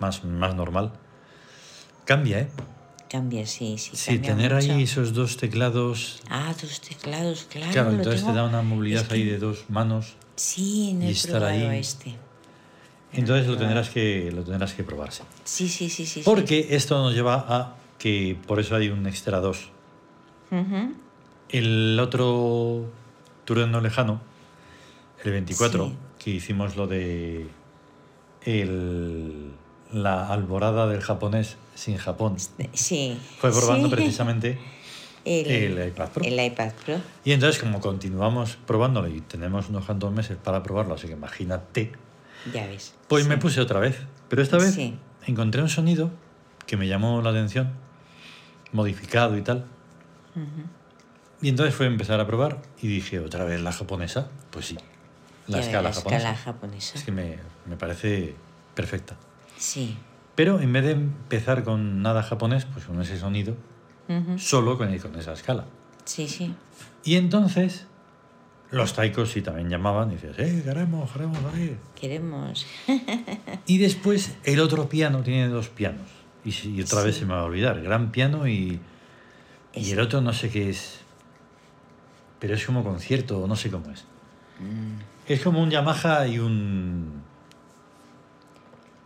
más, 0.00 0.24
más 0.24 0.54
normal. 0.54 0.92
Cambia, 2.04 2.40
¿eh? 2.40 2.48
Cambia, 3.10 3.46
sí, 3.46 3.78
sí. 3.78 3.92
Sí, 3.94 4.18
cambia 4.18 4.34
tener 4.34 4.54
mucho. 4.54 4.72
ahí 4.72 4.82
esos 4.82 5.12
dos 5.14 5.36
teclados. 5.38 6.20
Ah, 6.28 6.54
dos 6.60 6.80
teclados, 6.80 7.46
claro. 7.50 7.72
Claro, 7.72 7.90
entonces 7.92 8.24
te 8.24 8.32
da 8.32 8.44
una 8.44 8.62
movilidad 8.62 9.02
es 9.02 9.08
que- 9.08 9.14
ahí 9.14 9.24
de 9.24 9.38
dos 9.38 9.64
manos. 9.68 10.14
Sí, 10.36 10.92
no 10.94 11.04
y 11.04 11.08
he 11.08 11.10
estar 11.12 11.40
probado 11.40 11.70
ahí. 11.70 11.78
este. 11.78 12.14
Entonces 13.12 13.46
lo 13.46 13.56
tendrás 13.56 13.88
que, 13.88 14.30
lo 14.30 14.42
tendrás 14.44 14.74
que 14.74 14.84
probarse. 14.84 15.22
Sí, 15.44 15.68
sí, 15.68 15.88
sí, 15.88 16.04
sí. 16.04 16.20
sí. 16.20 16.22
Porque 16.24 16.68
esto 16.70 17.02
nos 17.02 17.14
lleva 17.14 17.44
a 17.48 17.76
que 17.98 18.36
por 18.46 18.60
eso 18.60 18.76
hay 18.76 18.88
un 18.90 19.06
extra 19.06 19.40
2. 19.40 19.70
Ujú. 20.50 20.94
El 21.48 21.98
otro 22.00 22.84
turno 23.46 23.66
no 23.66 23.80
lejano, 23.80 24.20
el 25.24 25.30
24, 25.32 25.86
Sí. 25.88 25.94
que 26.22 26.30
hicimos 26.32 26.76
lo 26.76 26.86
de 26.86 27.48
el, 28.44 29.52
la 29.92 30.28
alborada 30.28 30.86
del 30.86 31.00
japonés 31.00 31.56
sin 31.74 31.96
Japón. 31.96 32.36
Sí. 32.74 33.18
Fue 33.38 33.50
probando 33.50 33.88
sí. 33.88 33.94
precisamente 33.94 34.58
el, 35.24 35.78
el 35.78 35.88
iPad 35.88 36.08
Pro. 36.10 36.24
el 36.24 36.40
iPad 36.44 36.72
Pro. 36.84 36.96
Y 37.24 37.32
entonces 37.32 37.60
como 37.60 37.80
continuamos 37.80 38.56
probándolo 38.66 39.08
y 39.08 39.20
tenemos 39.20 39.68
unos 39.68 39.84
cuantos 39.86 40.12
meses 40.12 40.36
para 40.42 40.62
probarlo, 40.62 40.94
así 40.94 41.06
que 41.06 41.12
imagínate, 41.14 41.92
Ya 42.52 42.66
ves. 42.66 42.94
pues 43.08 43.24
Sí. 43.24 43.28
me 43.28 43.38
puse 43.38 43.60
otra 43.60 43.80
vez. 43.80 43.98
Pero 44.28 44.42
esta 44.42 44.58
vez 44.58 44.74
Sí. 44.74 44.96
encontré 45.26 45.62
un 45.62 45.68
sonido 45.68 46.10
que 46.66 46.76
me 46.76 46.86
llamó 46.86 47.22
la 47.22 47.30
atención, 47.30 47.72
modificado 48.72 49.36
y 49.38 49.42
tal. 49.42 49.64
Y 51.40 51.48
entonces 51.48 51.74
fue 51.74 51.86
a 51.86 51.88
empezar 51.88 52.20
a 52.20 52.26
probar 52.26 52.60
y 52.82 52.88
dije, 52.88 53.20
¿otra 53.20 53.44
vez 53.44 53.60
la 53.60 53.72
japonesa? 53.72 54.28
Pues 54.50 54.66
sí, 54.66 54.76
la 55.46 55.60
escala 55.60 55.88
la 55.88 55.92
japonesa. 55.94 56.16
escala 56.30 56.36
japonesa. 56.36 56.98
Es 56.98 57.04
que 57.04 57.12
me, 57.12 57.38
me 57.66 57.76
parece 57.76 58.34
perfecta. 58.74 59.16
Sí. 59.58 59.96
Pero 60.34 60.60
en 60.60 60.72
vez 60.72 60.84
de 60.84 60.92
empezar 60.92 61.64
con 61.64 62.00
nada 62.00 62.22
japonés, 62.22 62.64
pues 62.64 62.86
con 62.86 63.00
ese 63.02 63.18
sonido, 63.18 63.56
solo 64.38 64.78
con, 64.78 64.96
con 64.98 65.16
esa 65.16 65.32
escala. 65.32 65.66
Sí, 66.04 66.28
sí. 66.28 66.54
Y 67.04 67.16
entonces 67.16 67.86
los 68.70 68.94
taikos 68.94 69.30
sí 69.30 69.42
también 69.42 69.68
llamaban 69.68 70.10
y 70.10 70.14
decías, 70.14 70.38
¡eh, 70.38 70.62
queremos, 70.64 71.10
queremos 71.10 71.38
oír! 71.52 71.76
Queremos. 71.94 72.66
Y 73.66 73.78
después 73.78 74.36
el 74.44 74.60
otro 74.60 74.88
piano 74.88 75.22
tiene 75.22 75.48
dos 75.48 75.68
pianos. 75.68 76.06
Y, 76.44 76.80
otra 76.80 77.02
vez 77.02 77.16
se 77.16 77.26
me 77.26 77.34
va 77.34 77.40
a 77.40 77.44
olvidar, 77.44 77.82
gran 77.82 78.10
piano 78.10 78.48
y, 78.48 78.80
y 79.74 79.90
el 79.90 80.00
otro 80.00 80.22
no 80.22 80.32
sé 80.32 80.48
qué 80.48 80.70
es. 80.70 81.00
Pero 82.38 82.54
es 82.54 82.64
como 82.64 82.82
concierto, 82.84 83.46
no 83.46 83.56
sé 83.56 83.70
cómo 83.70 83.90
es. 83.90 84.04
Mm, 84.60 85.00
Es 85.26 85.42
como 85.42 85.62
un 85.62 85.70
Yamaha 85.70 86.26
y 86.26 86.38
un. 86.38 87.22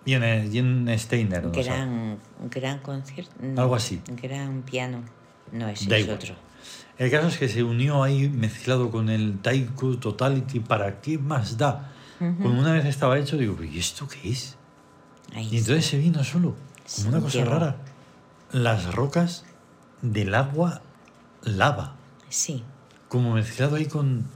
Y 0.04 0.14
un, 0.16 0.24
y 0.52 0.60
un 0.60 0.88
Steiner. 0.98 1.44
no 1.44 1.52
gran, 1.52 2.18
gran 2.50 2.78
concierto. 2.80 3.32
no, 3.40 3.60
Algo 3.62 3.74
así. 3.76 4.00
Gran 4.20 4.62
piano. 4.62 5.02
No, 5.52 5.68
ese 5.68 5.88
Da 5.88 5.96
es 5.96 6.02
igual. 6.04 6.16
otro. 6.18 6.34
El 6.98 7.10
caso 7.10 7.28
es 7.28 7.38
que 7.38 7.48
se 7.48 7.62
unió 7.62 8.02
ahí 8.02 8.28
mezclado 8.28 8.90
con 8.90 9.08
el 9.10 9.38
Taiko 9.40 9.98
Totality. 9.98 10.60
¿Para 10.60 11.00
qué 11.00 11.18
más 11.18 11.56
da? 11.56 11.92
Ujú. 12.20 12.34
Cuando 12.42 12.60
una 12.60 12.72
vez 12.72 12.84
estaba 12.86 13.18
hecho, 13.18 13.36
digo, 13.36 13.62
¿y 13.62 13.78
esto 13.78 14.06
qué 14.08 14.30
es? 14.30 14.56
Ahí 15.34 15.48
Y 15.50 15.58
entonces 15.58 15.86
se 15.86 15.98
vino 15.98 16.22
solo, 16.24 16.54
como 16.96 17.08
una 17.08 17.18
Sí, 17.18 17.24
cosa 17.38 17.44
rara. 17.44 17.76
Las 18.52 18.94
rocas 18.94 19.44
del 20.02 20.34
agua 20.34 20.82
lava. 21.42 21.96
Sí. 22.28 22.64
como 23.08 23.34
mezclado 23.34 23.76
ahí 23.76 23.84
con, 23.86 24.26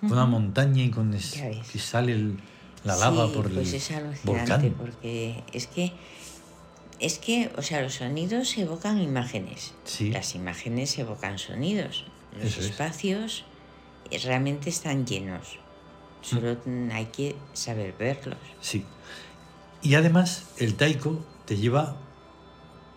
con 0.00 0.12
una 0.12 0.26
montaña 0.26 0.82
y 0.82 0.90
con 0.90 1.14
es- 1.14 1.40
que 1.72 1.78
sale 1.78 2.12
el- 2.12 2.38
la 2.86 2.96
lava 2.96 3.26
Sí, 3.26 3.32
por 3.34 3.52
pues 3.52 3.68
el 3.68 3.74
es 3.74 3.90
alucinante 3.90 4.68
volcán. 4.68 4.74
porque 4.78 5.42
es 5.52 5.66
que 5.66 5.92
es 6.98 7.18
que 7.18 7.50
o 7.58 7.62
sea 7.62 7.82
los 7.82 7.94
sonidos 7.94 8.56
evocan 8.56 9.00
imágenes 9.00 9.74
Sí. 9.84 10.10
las 10.10 10.34
imágenes 10.34 10.96
evocan 10.98 11.38
sonidos 11.38 12.04
los 12.36 12.46
Eso 12.56 12.60
espacios 12.60 13.44
eh, 14.10 14.18
realmente 14.24 14.70
están 14.70 15.04
llenos 15.06 15.58
solo 16.22 16.56
mm, 16.64 16.90
hay 16.92 17.06
que 17.06 17.36
saber 17.52 17.94
verlos 17.98 18.38
Sí. 18.60 18.84
Y 19.82 19.94
además 19.94 20.46
el 20.58 20.74
taiko 20.74 21.24
te 21.44 21.56
lleva 21.56 21.96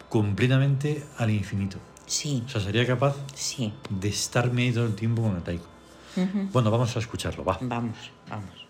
completamente 0.07 1.03
al 1.17 1.29
infinito. 1.29 1.77
sí 2.07 2.41
O 2.45 2.49
sea, 2.49 2.61
sería 2.61 2.85
capaz 2.87 3.15
sí 3.35 3.73
de 3.89 4.09
estarme 4.09 4.71
todo 4.71 4.85
el 4.85 4.95
tiempo 4.95 5.21
con 5.21 5.35
el 5.35 5.43
taiko. 5.43 5.65
Bueno, 6.51 6.71
vamos 6.71 6.95
a 6.95 6.99
escucharlo, 6.99 7.43
va. 7.45 7.57
vamos 7.61 7.97
vamos 8.27 8.68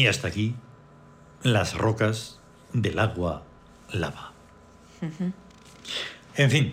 Y 0.00 0.06
hasta 0.06 0.28
aquí 0.28 0.54
las 1.42 1.74
rocas 1.76 2.38
del 2.72 2.98
agua 2.98 3.42
lava. 3.92 4.32
En 6.36 6.50
fin, 6.50 6.72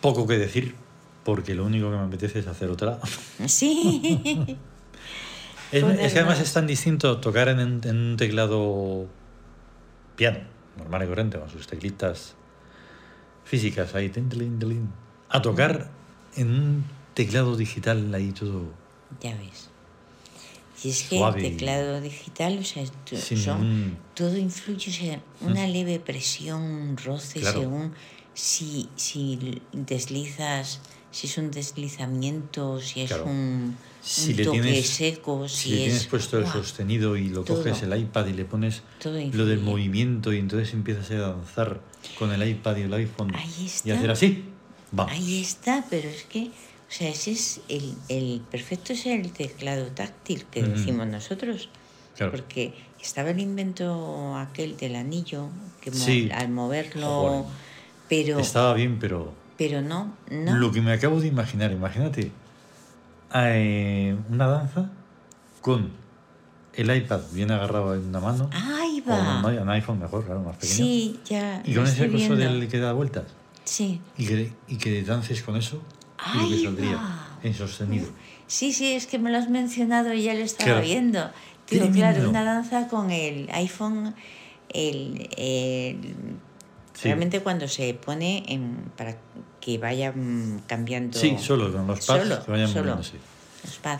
poco 0.00 0.26
que 0.26 0.36
decir, 0.36 0.74
porque 1.22 1.54
lo 1.54 1.64
único 1.64 1.90
que 1.92 1.96
me 1.96 2.02
apetece 2.02 2.40
es 2.40 2.48
hacer 2.48 2.70
otra. 2.70 2.98
Sí. 3.46 4.58
Es, 5.70 5.84
que 5.84 6.18
además 6.18 6.38
más. 6.38 6.40
es 6.40 6.52
tan 6.52 6.66
distinto 6.66 7.18
tocar 7.20 7.48
en, 7.48 7.60
un- 7.60 7.80
en 7.84 7.96
un 7.96 8.16
teclado 8.16 9.06
piano, 10.16 10.40
normal 10.76 11.04
y 11.04 11.06
corriente, 11.06 11.38
con 11.38 11.48
sus 11.50 11.68
teclitas 11.68 12.34
físicas 13.44 13.94
ahí, 13.94 14.08
tin, 14.08 14.28
tilín, 14.28 14.90
a 15.28 15.40
tocar 15.40 15.88
en 16.36 16.50
un 16.50 16.84
teclado 17.14 17.56
digital 17.56 18.12
ahí 18.12 18.32
todo 18.32 18.64
ya 19.20 19.36
ves. 19.36 19.70
Y 20.84 20.90
es 20.90 21.02
que 21.04 21.16
Suave 21.18 21.46
el 21.46 21.52
teclado 21.52 22.00
digital, 22.00 22.58
o 22.58 22.64
sea, 22.64 22.84
son, 23.36 23.96
todo 24.14 24.36
influye, 24.36 24.90
o 24.90 24.92
sea, 24.94 25.22
una 25.40 25.66
leve 25.66 26.00
presión, 26.00 26.60
un 26.62 26.96
roce, 26.96 27.40
Claro. 27.40 27.60
según 27.60 27.92
si, 28.34 28.88
si 28.96 29.60
deslizas, 29.72 30.80
si 31.12 31.26
es 31.28 31.38
un 31.38 31.50
deslizamiento, 31.50 32.80
si 32.80 33.02
es 33.02 33.08
Claro. 33.08 33.26
un, 33.26 33.76
Si 34.02 34.30
un 34.32 34.36
le 34.38 34.44
toque 34.44 34.60
tienes- 34.62 34.86
seco, 34.88 35.48
si, 35.48 35.56
Si 35.56 35.70
le 35.70 35.76
tienes 35.84 35.96
es... 36.02 36.06
puesto 36.08 36.38
el 36.38 36.46
sostenido 36.46 37.16
y 37.16 37.28
lo 37.28 37.44
Todo. 37.44 37.58
coges 37.58 37.82
el 37.82 37.96
iPad 37.96 38.26
y 38.26 38.32
le 38.32 38.44
pones 38.44 38.82
lo 39.04 39.46
del 39.46 39.60
movimiento 39.60 40.32
y 40.32 40.38
entonces 40.38 40.74
empiezas 40.74 41.08
a 41.12 41.14
danzar 41.18 41.80
con 42.18 42.32
el 42.32 42.48
iPad 42.48 42.76
y 42.78 42.82
el 42.82 42.94
iPhone 42.94 43.32
y 43.84 43.90
hacer 43.92 44.10
así, 44.10 44.44
vamos. 44.90 45.12
Ahí 45.12 45.40
está, 45.42 45.84
pero 45.88 46.08
es 46.08 46.24
que, 46.24 46.50
o 46.92 46.94
sea, 46.94 47.08
ese 47.08 47.30
es 47.32 47.60
el, 47.70 47.94
el 48.10 48.42
perfecto 48.50 48.92
es 48.92 49.06
el 49.06 49.32
teclado 49.32 49.86
táctil 49.86 50.44
que 50.50 50.60
Ujú. 50.62 50.72
decimos 50.72 51.06
nosotros. 51.06 51.70
Claro. 52.16 52.32
Porque 52.32 52.74
estaba 53.00 53.30
el 53.30 53.40
invento 53.40 54.36
aquel 54.36 54.76
del 54.76 54.96
anillo, 54.96 55.48
que 55.80 55.90
mo- 55.90 55.96
Sí. 55.96 56.28
al 56.30 56.50
moverlo, 56.50 57.06
Joder. 57.08 57.44
pero, 58.10 58.38
Estaba 58.40 58.74
bien, 58.74 58.98
pero 59.00 59.32
pero 59.56 59.80
no, 59.80 60.14
no. 60.30 60.56
Lo 60.56 60.70
que 60.72 60.82
me 60.82 60.92
acabo 60.92 61.18
de 61.20 61.28
imaginar, 61.28 61.72
imagínate 61.72 62.30
eh, 63.34 64.16
una 64.28 64.46
danza 64.46 64.90
con 65.60 65.90
el 66.74 66.94
iPad 66.96 67.20
bien 67.32 67.50
agarrado 67.50 67.94
en 67.94 68.06
una 68.08 68.20
mano, 68.20 68.50
Ahí 68.52 69.02
o 69.06 69.10
un, 69.12 69.44
va. 69.44 69.62
un 69.62 69.70
iPhone 69.70 69.98
mejor, 70.00 70.24
claro, 70.24 70.40
más 70.42 70.56
pequeño, 70.56 70.74
Sí, 70.74 71.20
ya. 71.24 71.62
y 71.64 71.74
con 71.74 71.86
ese 71.86 72.10
coso 72.10 72.36
del 72.36 72.68
que 72.68 72.78
da 72.78 72.92
vueltas, 72.92 73.24
Sí. 73.64 74.00
y 74.18 74.26
que, 74.26 74.52
y 74.68 74.76
que 74.76 75.02
dances 75.02 75.42
con 75.42 75.56
eso, 75.56 75.80
lo 76.34 76.48
que 76.48 76.58
saldría 76.58 76.96
va. 76.96 77.38
en 77.42 77.54
sostenido. 77.54 78.06
Sí, 78.46 78.72
sí, 78.72 78.92
es 78.92 79.06
que 79.06 79.18
me 79.18 79.30
lo 79.30 79.38
has 79.38 79.48
mencionado 79.48 80.12
y 80.12 80.22
ya 80.22 80.34
lo 80.34 80.40
estaba 80.40 80.72
Claro. 80.72 80.86
viendo. 80.86 81.30
Digo, 81.70 81.90
claro, 81.90 82.28
una 82.28 82.44
danza 82.44 82.88
con 82.88 83.10
el 83.10 83.48
iPhone, 83.52 84.14
el, 84.68 85.28
el- 85.36 86.14
Sí. 86.94 87.08
realmente 87.08 87.40
cuando 87.40 87.66
se 87.68 87.94
pone 87.94 88.44
en, 88.48 88.76
para 88.96 89.16
que 89.60 89.78
vaya 89.78 90.12
mm, 90.12 90.60
cambiando. 90.66 91.18
Sí, 91.18 91.36
solo 91.40 91.72
con 91.72 91.86
los 91.86 92.04
pads 92.06 92.28
Solo, 92.28 92.44
que 92.44 92.50
vayan 92.50 92.68
solo. 92.68 93.00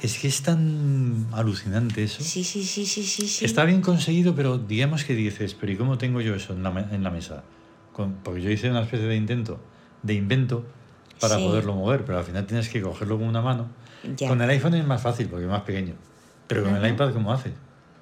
Es 0.02 0.18
que 0.18 0.28
es 0.28 0.42
tan 0.42 1.26
alucinante 1.32 2.02
eso. 2.04 2.22
Sí, 2.22 2.44
sí, 2.44 2.62
sí, 2.64 2.84
sí, 2.84 3.02
sí, 3.04 3.26
sí. 3.28 3.44
Está 3.44 3.64
bien 3.64 3.80
conseguido, 3.80 4.34
pero 4.34 4.58
digamos 4.58 5.04
que 5.04 5.14
dices, 5.14 5.54
pero 5.54 5.72
¿y 5.72 5.76
cómo 5.76 5.98
tengo 5.98 6.20
yo 6.20 6.34
eso 6.34 6.52
en 6.52 6.62
la, 6.62 6.70
en 6.90 7.02
la 7.02 7.10
mesa? 7.10 7.44
Con- 7.92 8.14
porque 8.22 8.42
yo 8.42 8.50
hice 8.50 8.70
una 8.70 8.82
especie 8.82 9.06
de 9.06 9.16
intento, 9.16 9.58
de 10.02 10.14
invento, 10.14 10.66
para 11.22 11.36
Sí. 11.36 11.44
poderlo 11.46 11.74
mover, 11.74 12.04
pero 12.04 12.18
al 12.18 12.24
final 12.24 12.44
tienes 12.46 12.68
que 12.68 12.82
cogerlo 12.82 13.16
con 13.18 13.26
una 13.28 13.40
mano. 13.40 13.68
Ya. 14.16 14.28
Con 14.28 14.42
el 14.42 14.50
iPhone 14.50 14.74
es 14.74 14.84
más 14.84 15.00
fácil 15.00 15.28
porque 15.28 15.44
es 15.46 15.50
más 15.50 15.62
pequeño, 15.62 15.94
pero 16.46 16.64
con 16.64 16.76
el 16.76 16.92
iPad, 16.92 17.12
¿cómo 17.14 17.32
haces? 17.32 17.52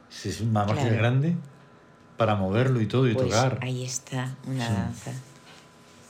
Si 0.09 0.31
es 0.31 0.43
más 0.43 0.67
Claro. 0.73 0.97
grande, 0.97 1.37
para 2.17 2.35
moverlo 2.35 2.81
y 2.81 2.87
todo 2.87 3.09
y 3.09 3.15
Pues 3.15 3.29
tocar. 3.29 3.59
ahí 3.63 3.85
está, 3.85 4.35
una 4.47 4.67
Sí. 4.67 4.73
danza. 4.75 5.13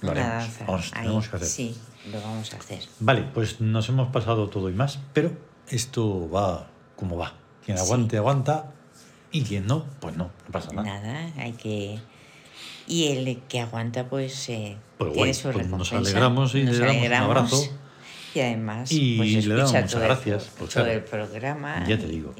Lo 0.03 0.13
una 0.13 0.21
danza. 0.29 0.65
Vamos, 0.67 0.91
ahí, 0.95 1.03
tenemos 1.03 1.29
que 1.29 1.37
hacer. 1.37 1.49
Sí, 1.49 1.77
lo 2.11 2.21
vamos 2.21 2.55
a 2.55 2.57
hacer. 2.57 2.81
Vale, 3.01 3.23
pues 3.35 3.61
nos 3.61 3.89
hemos 3.91 4.09
pasado 4.09 4.49
todo 4.49 4.71
y 4.71 4.73
más, 4.73 4.99
pero 5.13 5.33
esto 5.69 6.31
va 6.31 6.69
como 6.97 7.17
va. 7.19 7.35
Quien 7.65 7.77
Sí. 7.77 7.85
aguante, 7.85 8.17
aguanta, 8.17 8.73
y 9.33 9.43
quien 9.43 9.67
no, 9.67 9.85
pues 10.01 10.17
no, 10.17 10.25
no 10.25 10.51
pasa 10.53 10.73
nada. 10.73 11.01
Nada, 11.01 11.33
hay 11.37 11.53
que... 11.53 11.99
Y 12.91 13.07
el 13.09 13.41
que 13.49 13.61
aguanta, 13.61 14.09
pues, 14.09 14.49
eh, 14.49 14.77
Pues 14.99 15.13
tiene 15.13 15.33
su 15.35 15.51
pues 15.53 15.69
nos 15.69 15.93
alegramos 15.93 16.55
y 16.57 16.59
le 16.59 16.65
Nos 16.65 16.79
damos 16.79 16.93
un 16.93 16.99
alegramos. 16.99 17.29
abrazo. 17.37 17.79
Y 18.35 18.41
además, 18.41 18.91
Y 18.93 19.17
pues, 19.17 19.47
le 19.47 19.55
damos 19.55 19.73
muchas 19.73 19.91
todo 19.93 20.01
el- 20.03 20.09
gracias, 20.09 20.51
pues, 20.59 20.71
todo 20.75 20.87
el 20.87 21.03
programa. 21.05 21.85
Ya 21.87 21.97
te 21.99 22.07
digo. 22.07 22.35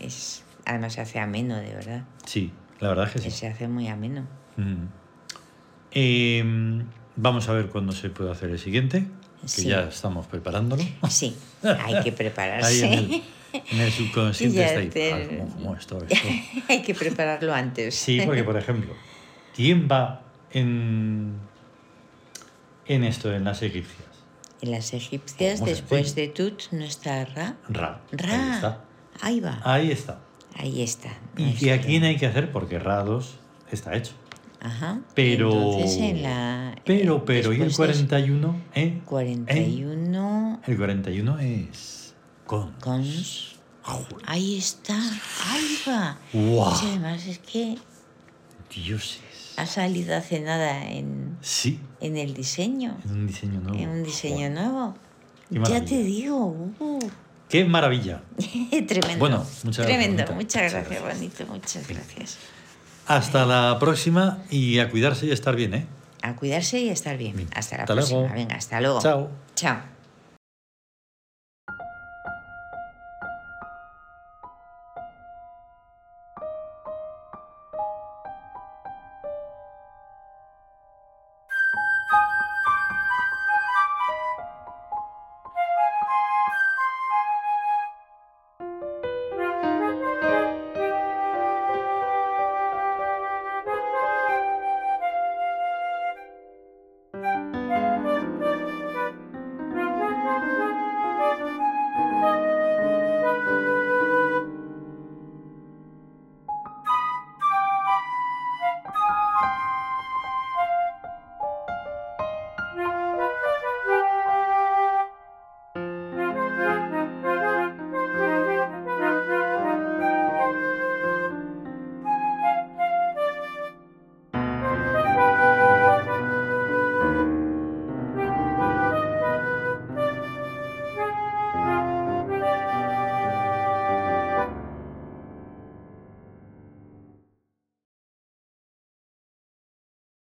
Y 0.00 0.04
es, 0.04 0.42
además 0.64 0.92
se 0.92 1.00
hace 1.00 1.18
ameno, 1.18 1.56
de 1.56 1.74
verdad. 1.74 2.04
Sí, 2.24 2.52
la 2.80 2.88
verdad 2.90 3.06
es 3.08 3.12
que 3.12 3.18
sí. 3.18 3.30
Se 3.30 3.48
hace 3.48 3.66
muy 3.68 3.88
ameno. 3.88 4.26
Mm. 4.56 4.84
Eh, 5.92 6.44
vamos 7.16 7.48
a 7.48 7.52
ver 7.52 7.66
cuándo 7.66 7.92
se 7.92 8.10
puede 8.10 8.30
hacer 8.30 8.50
el 8.50 8.58
siguiente, 8.58 9.06
que 9.42 9.48
Sí. 9.48 9.66
ya 9.68 9.82
estamos 9.88 10.26
preparándolo. 10.26 10.82
Sí, 11.08 11.34
hay 11.62 12.00
que 12.02 12.12
prepararse. 12.12 12.84
Ahí 12.86 12.92
en 12.92 12.92
el, 12.92 13.22
en 13.72 13.80
el 13.80 13.92
subconsciente 13.92 14.64
está 14.64 14.78
ahí. 14.80 14.88
te- 14.88 15.12
"Ah, 15.12 15.20
¿cómo- 15.28 15.48
cómo 15.54 15.76
esto, 15.76 15.98
esto?". 16.08 16.28
hay 16.68 16.82
que 16.82 16.94
prepararlo 16.94 17.52
antes. 17.52 17.94
Sí, 17.96 18.20
porque 18.24 18.44
por 18.44 18.56
ejemplo, 18.56 18.94
¿quién 19.54 19.88
va 19.90 20.22
en, 20.52 21.34
en 22.86 23.04
esto, 23.04 23.32
en 23.34 23.44
las 23.44 23.62
egipcias? 23.62 24.08
En 24.62 24.72
las 24.72 24.92
egipcias, 24.92 25.64
después 25.64 26.14
de 26.14 26.28
Tut, 26.28 26.64
no 26.72 26.84
está 26.84 27.24
Ra. 27.24 27.56
Ra. 27.68 28.00
Ahí 28.12 28.16
Ra. 28.18 28.54
está. 28.54 28.84
Ahí 29.22 29.40
va. 29.40 29.60
Ahí 29.64 29.90
está. 29.90 30.20
Ahí 30.54 30.82
está. 30.82 31.08
¿Y 31.36 31.42
nuestro- 31.44 31.60
que 31.66 31.72
a 31.72 31.80
quién 31.80 32.04
hay 32.04 32.16
que 32.16 32.26
hacer? 32.26 32.52
Porque 32.52 32.78
Ra 32.78 33.02
2 33.04 33.36
está 33.70 33.94
hecho. 33.96 34.12
Ajá. 34.60 35.00
Pero. 35.14 35.50
Entonces 35.50 35.96
en 35.98 36.22
la. 36.22 36.76
Pero, 36.84 37.16
eh, 37.18 37.22
pero, 37.24 37.52
¿y 37.52 37.56
el 37.56 37.62
después 37.68 37.88
de 37.98 38.06
41? 38.06 38.60
¿Eh? 38.74 39.00
41 39.06 40.60
El 40.66 40.76
41 40.76 41.38
es. 41.38 42.14
Con. 42.46 42.72
cons. 42.80 43.56
Ahí 44.26 44.58
está. 44.58 44.94
Ahí 45.46 45.78
va. 45.88 46.18
¡Guau! 46.32 46.74
Y 46.84 46.88
además 46.88 47.26
es 47.26 47.38
que 47.38 47.78
Dioses. 48.74 49.20
Ha 49.60 49.66
salido 49.66 50.16
hace 50.16 50.40
nada 50.40 50.88
en, 50.90 51.36
Sí, 51.40 51.78
en 52.00 52.16
el 52.16 52.34
diseño. 52.34 52.96
en 53.04 53.10
un 53.10 53.26
diseño 53.26 53.60
nuevo. 53.60 53.78
En 53.78 53.88
un 53.88 54.02
diseño 54.04 54.50
nuevo. 54.50 54.94
Ya 55.50 55.84
te 55.84 56.02
digo. 56.02 56.46
uh, 56.78 56.98
¡Qué 57.48 57.64
maravilla! 57.64 58.22
tremendo. 58.86 59.18
Bueno, 59.18 59.38
muchas 59.64 59.86
gracias, 59.86 59.86
Tremendo. 59.86 60.32
Muchas 60.34 60.72
gracias, 60.72 61.02
bonito. 61.02 61.46
Muchas 61.46 61.88
gracias. 61.88 62.38
Hasta 63.06 63.44
la 63.44 63.76
próxima 63.80 64.38
y 64.50 64.78
a 64.78 64.88
cuidarse 64.88 65.26
y 65.26 65.30
a 65.32 65.34
estar 65.34 65.56
bien, 65.56 65.74
¿eh? 65.74 65.86
A 66.22 66.36
cuidarse 66.36 66.78
y 66.80 66.90
a 66.90 66.92
estar 66.92 67.16
bien. 67.16 67.34
Bien. 67.36 67.48
Hasta 67.54 67.76
la 67.78 67.82
Hasta 67.82 67.94
próxima. 67.94 68.20
luego. 68.20 68.34
Venga, 68.34 68.54
hasta 68.54 68.80
luego. 68.80 69.00
Chao. 69.00 69.30
Chao. 69.56 69.99